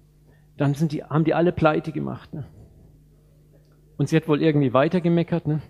[0.56, 2.32] dann sind die, haben die alle pleite gemacht.
[2.32, 2.46] Ne?
[4.00, 5.46] Und sie hat wohl irgendwie weitergemeckert.
[5.46, 5.60] Ne?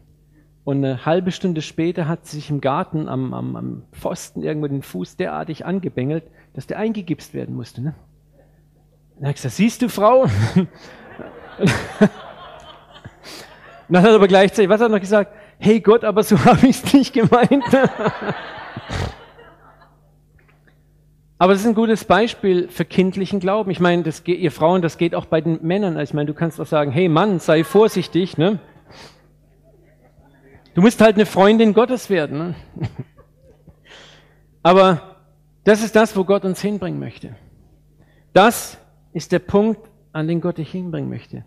[0.62, 4.68] Und eine halbe Stunde später hat sie sich im Garten am, am, am Pfosten irgendwo
[4.68, 6.22] den Fuß derartig angebengelt,
[6.54, 7.82] dass der eingegipst werden musste.
[7.82, 7.96] Ne?
[9.18, 10.26] dann hat gesagt, siehst du, Frau?
[13.88, 15.32] Dann hat er aber gleichzeitig, was hat er noch gesagt?
[15.58, 17.64] Hey Gott, aber so habe ich es nicht gemeint.
[21.40, 23.70] aber das ist ein gutes Beispiel für kindlichen Glauben.
[23.70, 25.96] Ich meine, das geht, ihr Frauen, das geht auch bei den Männern.
[25.96, 28.58] Also ich meine, du kannst auch sagen, hey Mann, sei vorsichtig, ne?
[30.74, 32.38] Du musst halt eine Freundin Gottes werden.
[32.38, 32.54] Ne?
[34.62, 35.16] Aber
[35.64, 37.34] das ist das, wo Gott uns hinbringen möchte.
[38.34, 38.76] Das
[39.14, 39.80] ist der Punkt,
[40.12, 41.46] an den Gott dich hinbringen möchte.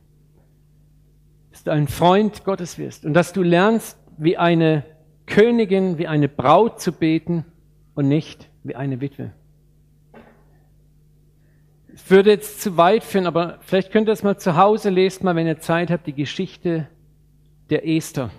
[1.52, 4.86] Dass du ein Freund Gottes wirst und dass du lernst, wie eine
[5.28, 7.46] Königin, wie eine Braut zu beten
[7.94, 9.34] und nicht wie eine Witwe.
[12.08, 15.36] Würde jetzt zu weit führen, aber vielleicht könnt ihr es mal zu Hause lesen, mal,
[15.36, 16.88] wenn ihr Zeit habt, die Geschichte
[17.70, 18.30] der Esther.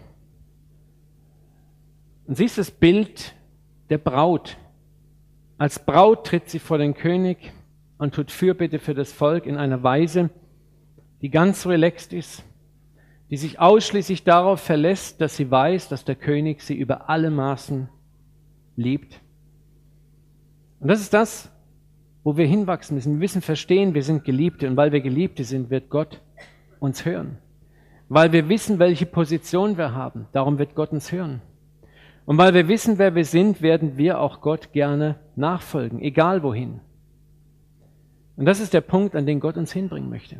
[2.27, 3.35] Und siehst das Bild
[3.91, 4.57] der Braut.
[5.57, 7.53] Als Braut tritt sie vor den König
[7.99, 10.31] und tut Fürbitte für das Volk in einer Weise,
[11.23, 12.45] die ganz relaxed ist,
[13.31, 17.89] die sich ausschließlich darauf verlässt, dass sie weiß, dass der König sie über alle Maßen
[18.77, 19.21] liebt.
[20.81, 21.51] Und das ist das,
[22.25, 23.12] wo wir hinwachsen müssen.
[23.12, 26.20] Wir müssen verstehen, wir sind Geliebte und weil wir Geliebte sind, wird Gott
[26.81, 27.39] uns hören.
[28.09, 31.43] Weil wir wissen, welche Position wir haben, darum wird Gott uns hören.
[32.25, 36.81] Und weil wir wissen, wer wir sind, werden wir auch Gott gerne nachfolgen, egal wohin.
[38.37, 40.37] Und das ist der Punkt, an den Gott uns hinbringen möchte.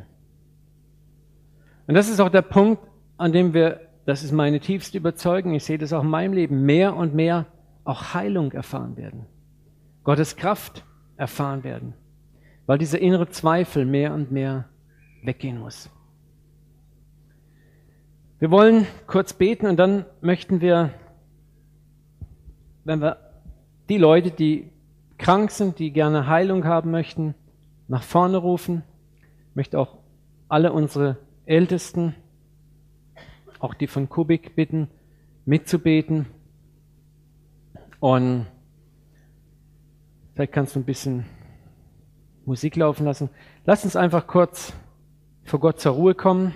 [1.87, 2.83] Und das ist auch der Punkt,
[3.19, 6.65] an dem wir, das ist meine tiefste Überzeugung, ich sehe das auch in meinem Leben,
[6.65, 7.47] mehr und mehr
[7.85, 9.27] auch Heilung erfahren werden.
[10.03, 10.85] Gottes Kraft
[11.17, 11.95] erfahren werden.
[12.67, 14.67] Weil dieser innere Zweifel mehr und mehr
[15.23, 15.91] weggehen muss.
[18.39, 20.93] Wir wollen kurz beten und dann möchten wir
[22.85, 23.17] wenn wir
[23.89, 24.71] die Leute, die
[25.19, 27.35] krank sind, die gerne Heilung haben möchten,
[27.89, 28.83] nach vorne rufen.
[29.51, 29.99] Ich möchte auch
[30.49, 32.15] alle unsere Ältesten,
[33.59, 34.89] auch die von Kubik bitten,
[35.47, 36.27] mitzubeten.
[38.01, 38.47] Und
[40.35, 41.25] vielleicht kannst du ein bisschen
[42.45, 43.31] Musik laufen lassen.
[43.65, 44.73] Lass uns einfach kurz
[45.45, 46.53] vor Gott zur Ruhe kommen.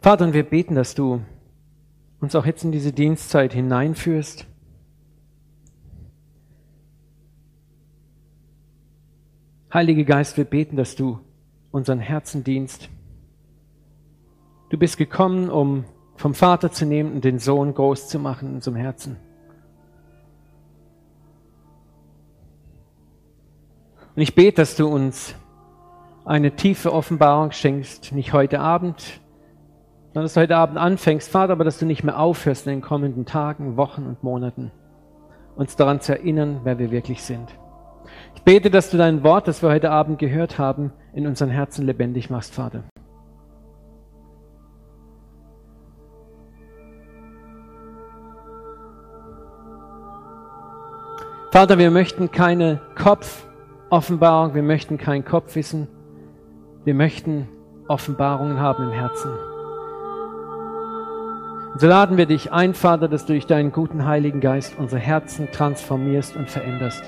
[0.00, 1.22] Vater, und wir beten, dass du
[2.20, 4.46] uns auch jetzt in diese Dienstzeit hineinführst.
[9.72, 11.20] Heilige Geist, wir beten, dass du
[11.70, 12.90] unseren Herzen dienst.
[14.72, 15.84] Du bist gekommen, um
[16.16, 19.18] vom Vater zu nehmen und den Sohn groß zu machen in unserem Herzen.
[24.16, 25.34] Und ich bete, dass du uns
[26.24, 29.20] eine tiefe Offenbarung schenkst, nicht heute Abend,
[30.14, 32.80] sondern dass du heute Abend anfängst, Vater, aber dass du nicht mehr aufhörst in den
[32.80, 34.70] kommenden Tagen, Wochen und Monaten,
[35.54, 37.58] uns daran zu erinnern, wer wir wirklich sind.
[38.36, 41.84] Ich bete, dass du dein Wort, das wir heute Abend gehört haben, in unseren Herzen
[41.84, 42.84] lebendig machst, Vater.
[51.52, 55.86] Vater, wir möchten keine Kopfoffenbarung, wir möchten kein Kopfwissen,
[56.86, 57.46] wir möchten
[57.88, 59.30] Offenbarungen haben im Herzen.
[61.74, 64.98] Und so laden wir dich ein, Vater, dass du durch deinen guten Heiligen Geist unsere
[64.98, 67.04] Herzen transformierst und veränderst.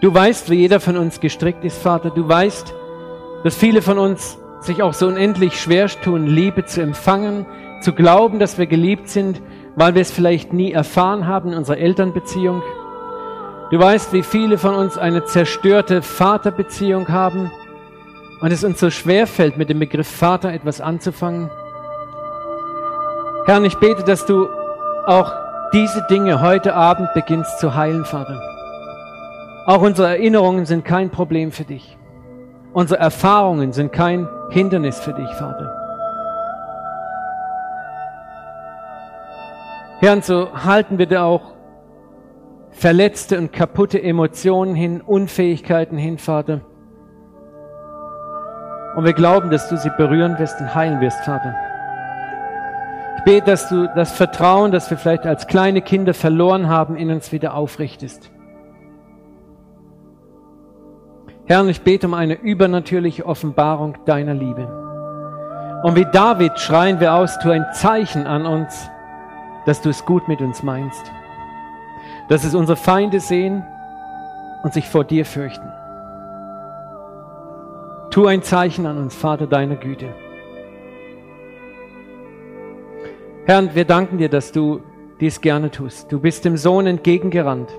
[0.00, 2.08] Du weißt, wie jeder von uns gestrickt ist, Vater.
[2.08, 2.72] Du weißt,
[3.44, 7.44] dass viele von uns sich auch so unendlich schwer tun, Liebe zu empfangen,
[7.82, 9.42] zu glauben, dass wir geliebt sind,
[9.76, 12.62] weil wir es vielleicht nie erfahren haben in unserer Elternbeziehung.
[13.70, 17.52] Du weißt, wie viele von uns eine zerstörte Vaterbeziehung haben
[18.40, 21.50] und es uns so schwer fällt, mit dem Begriff Vater etwas anzufangen.
[23.44, 24.48] Herr, ich bete, dass du
[25.06, 25.32] auch
[25.72, 28.40] diese Dinge heute Abend beginnst zu heilen, Vater.
[29.66, 31.96] Auch unsere Erinnerungen sind kein Problem für dich.
[32.72, 35.85] Unsere Erfahrungen sind kein Hindernis für dich, Vater.
[40.06, 41.54] Herr, und so halten wir dir auch
[42.70, 46.60] verletzte und kaputte Emotionen hin, Unfähigkeiten hin, Vater.
[48.94, 51.56] Und wir glauben, dass du sie berühren wirst und heilen wirst, Vater.
[53.16, 57.10] Ich bete, dass du das Vertrauen, das wir vielleicht als kleine Kinder verloren haben, in
[57.10, 58.30] uns wieder aufrichtest.
[61.46, 64.68] Herr, und ich bete um eine übernatürliche Offenbarung deiner Liebe.
[65.82, 68.88] Und wie David schreien wir aus, tu ein Zeichen an uns,
[69.66, 71.12] dass du es gut mit uns meinst.
[72.28, 73.64] Dass es unsere Feinde sehen
[74.62, 75.70] und sich vor dir fürchten.
[78.10, 80.08] Tu ein Zeichen an uns, Vater deiner Güte.
[83.44, 84.80] Herr, wir danken dir, dass du
[85.20, 86.10] dies gerne tust.
[86.10, 87.70] Du bist dem Sohn entgegengerannt.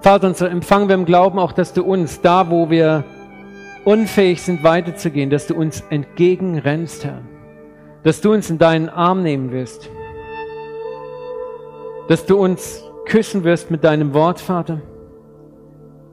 [0.00, 3.04] Vater, und so empfangen wir im Glauben auch, dass du uns da, wo wir
[3.84, 7.22] unfähig sind, weiterzugehen, dass du uns entgegenrennst, Herr.
[8.04, 9.88] Dass du uns in deinen Arm nehmen wirst.
[12.08, 14.80] Dass du uns küssen wirst mit deinem Wort, Vater.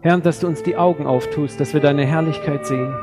[0.02, 2.94] Herr, dass du uns die Augen auftust, dass wir deine Herrlichkeit sehen.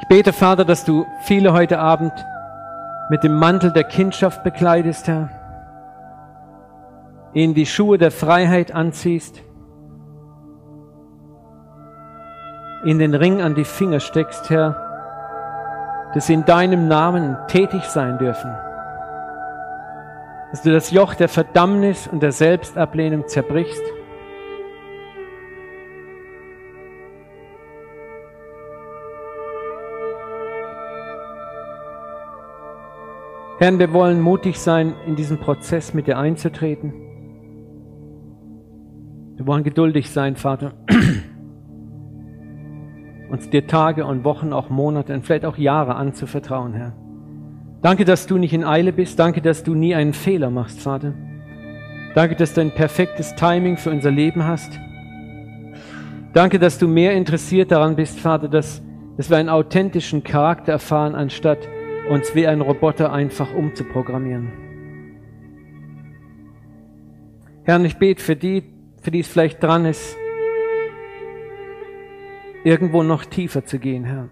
[0.00, 2.12] Ich bete, Vater, dass du viele heute Abend
[3.10, 5.28] mit dem Mantel der Kindschaft bekleidest, Herr,
[7.34, 9.42] ihnen die Schuhe der Freiheit anziehst,
[12.84, 18.18] ihnen den Ring an die Finger steckst, Herr, dass sie in deinem Namen tätig sein
[18.18, 18.54] dürfen,
[20.50, 23.82] dass du das Joch der Verdammnis und der Selbstablehnung zerbrichst,
[33.58, 36.92] Herr, wir wollen mutig sein, in diesen Prozess mit dir einzutreten.
[39.36, 40.74] Wir wollen geduldig sein, Vater.
[43.34, 46.92] Uns dir Tage und Wochen, auch Monate und vielleicht auch Jahre anzuvertrauen, Herr.
[47.82, 49.18] Danke, dass du nicht in Eile bist.
[49.18, 51.14] Danke, dass du nie einen Fehler machst, Vater.
[52.14, 54.78] Danke, dass du ein perfektes Timing für unser Leben hast.
[56.32, 58.80] Danke, dass du mehr interessiert daran bist, Vater, dass,
[59.16, 61.58] dass wir einen authentischen Charakter erfahren, anstatt
[62.08, 64.52] uns wie ein Roboter einfach umzuprogrammieren.
[67.64, 68.62] Herr, ich bete für die,
[69.02, 70.16] für die es vielleicht dran ist,
[72.64, 74.28] irgendwo noch tiefer zu gehen, Herr.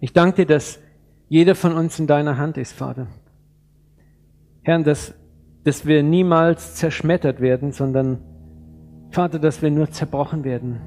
[0.00, 0.80] Ich danke dir, dass
[1.28, 3.06] jeder von uns in deiner Hand ist, Vater.
[4.62, 5.14] Herr, dass,
[5.64, 8.18] dass wir niemals zerschmettert werden, sondern,
[9.10, 10.80] Vater, dass wir nur zerbrochen werden.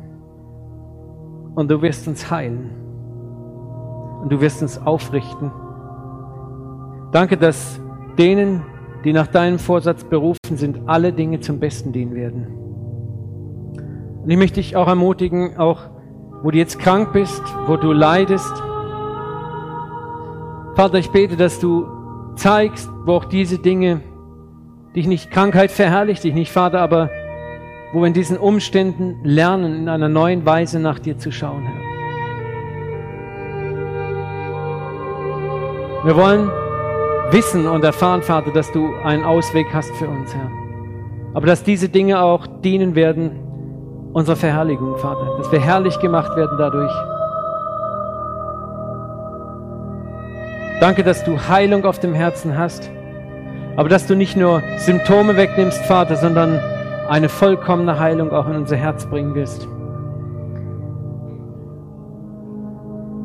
[1.55, 2.71] Und du wirst uns heilen
[4.21, 5.51] und du wirst uns aufrichten.
[7.11, 7.79] Danke, dass
[8.17, 8.63] denen,
[9.05, 12.47] die nach deinem Vorsatz berufen sind, alle Dinge zum Besten dienen werden.
[14.23, 15.81] Und ich möchte dich auch ermutigen, auch
[16.41, 18.53] wo du jetzt krank bist, wo du leidest.
[20.75, 21.85] Vater, ich bete, dass du
[22.35, 23.99] zeigst, wo auch diese Dinge
[24.95, 27.09] dich nicht Krankheit verherrlicht, dich nicht, Vater, aber
[27.91, 31.81] wo wir in diesen Umständen lernen, in einer neuen Weise nach dir zu schauen, Herr.
[36.05, 36.49] Wir wollen
[37.31, 40.49] wissen und erfahren, Vater, dass du einen Ausweg hast für uns, Herr.
[41.33, 43.42] Aber dass diese Dinge auch dienen werden
[44.13, 45.37] unserer Verherrlichung, Vater.
[45.37, 46.93] Dass wir herrlich gemacht werden dadurch.
[50.79, 52.89] Danke, dass du Heilung auf dem Herzen hast.
[53.75, 56.59] Aber dass du nicht nur Symptome wegnimmst, Vater, sondern
[57.09, 59.67] eine vollkommene Heilung auch in unser Herz bringen wirst.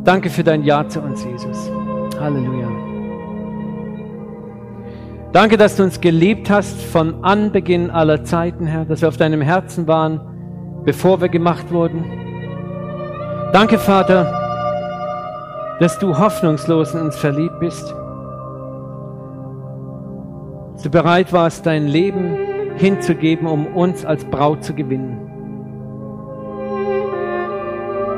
[0.05, 1.71] Danke für dein Ja zu uns, Jesus.
[2.19, 2.69] Halleluja.
[5.33, 9.43] Danke, dass du uns geliebt hast von Anbeginn aller Zeiten, Herr, dass wir auf deinem
[9.43, 10.21] Herzen waren,
[10.85, 12.05] bevor wir gemacht wurden.
[13.53, 14.33] Danke, Vater,
[15.81, 17.95] dass du hoffnungslos in uns verliebt bist,
[20.75, 22.37] dass du bereit warst, dein Leben
[22.77, 25.29] hinzugeben, um uns als Braut zu gewinnen.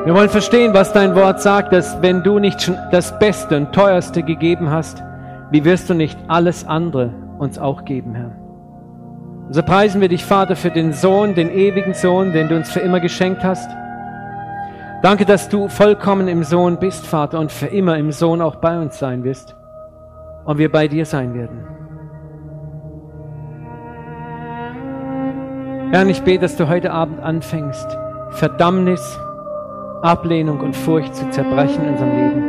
[0.05, 3.73] Wir wollen verstehen, was dein Wort sagt, dass wenn du nicht schon das Beste und
[3.73, 5.03] Teuerste gegeben hast,
[5.51, 8.40] wie wirst du nicht alles andere uns auch geben, Herr?
[9.53, 12.79] So preisen wir dich, Vater, für den Sohn, den ewigen Sohn, den du uns für
[12.79, 13.69] immer geschenkt hast.
[15.03, 18.79] Danke, dass du vollkommen im Sohn bist, Vater, und für immer im Sohn auch bei
[18.79, 19.57] uns sein wirst
[20.45, 21.67] und wir bei dir sein werden.
[25.91, 27.99] Herr, ich bete, dass du heute Abend anfängst,
[28.31, 29.19] Verdammnis,
[30.03, 32.45] Ablehnung und Furcht zu zerbrechen in unserem Leben.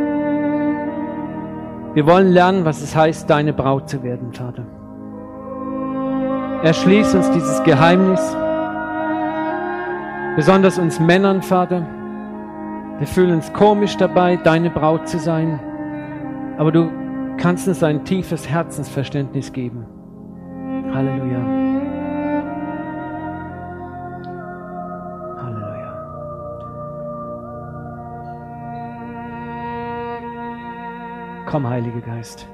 [1.96, 4.68] Wir wollen lernen, was es heißt, deine Braut zu werden, Vater.
[6.64, 8.22] Erschließ uns dieses Geheimnis,
[10.36, 11.88] besonders uns Männern, Vater.
[13.00, 15.60] Wir fühlen uns komisch dabei, deine Braut zu sein,
[16.60, 16.92] aber du
[17.38, 19.88] kannst uns ein tiefes Herzensverständnis geben.
[20.94, 21.40] Halleluja.
[25.42, 25.92] Halleluja.
[31.48, 32.48] Komm, Heiliger Geist.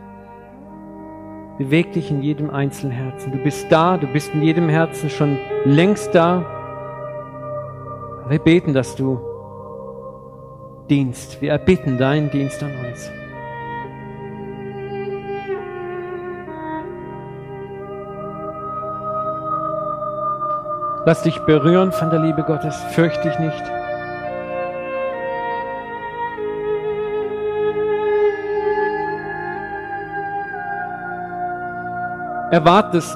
[1.57, 3.31] Beweg dich in jedem einzelnen Herzen.
[3.31, 6.45] Du bist da, du bist in jedem Herzen schon längst da.
[8.29, 9.19] Wir beten, dass du
[10.87, 11.41] Dienst.
[11.41, 13.11] Wir erbitten deinen Dienst an uns.
[21.05, 22.75] Lass dich berühren von der Liebe Gottes.
[22.91, 23.63] Fürchte dich nicht.
[32.57, 33.15] Erwart, dass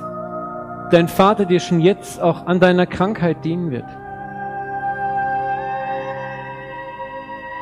[0.92, 3.88] dein Vater dir schon jetzt auch an deiner Krankheit dienen wird.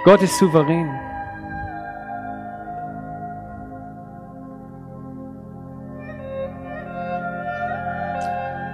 [0.03, 0.89] Gott ist souverän.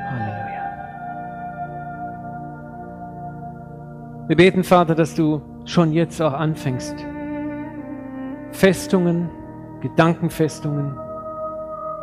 [0.09, 0.63] Halleluja.
[4.27, 6.95] Wir beten, Vater, dass du schon jetzt auch anfängst,
[8.51, 9.29] Festungen,
[9.81, 11.04] Gedankenfestungen,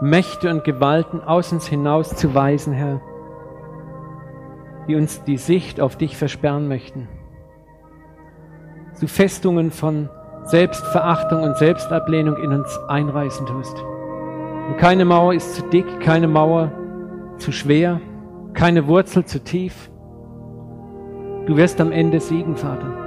[0.03, 3.01] Mächte und Gewalten aus uns hinaus zu weisen, Herr,
[4.89, 7.09] die uns die Sicht auf dich versperren möchten
[9.03, 10.09] du Festungen von
[10.45, 13.77] Selbstverachtung und Selbstablehnung in uns einreißen tust.
[14.69, 16.71] Und keine Mauer ist zu dick, keine Mauer
[17.39, 18.01] zu schwer,
[18.55, 19.91] keine Wurzel zu tief.
[21.47, 23.02] Du wirst am Ende siegen, Vater.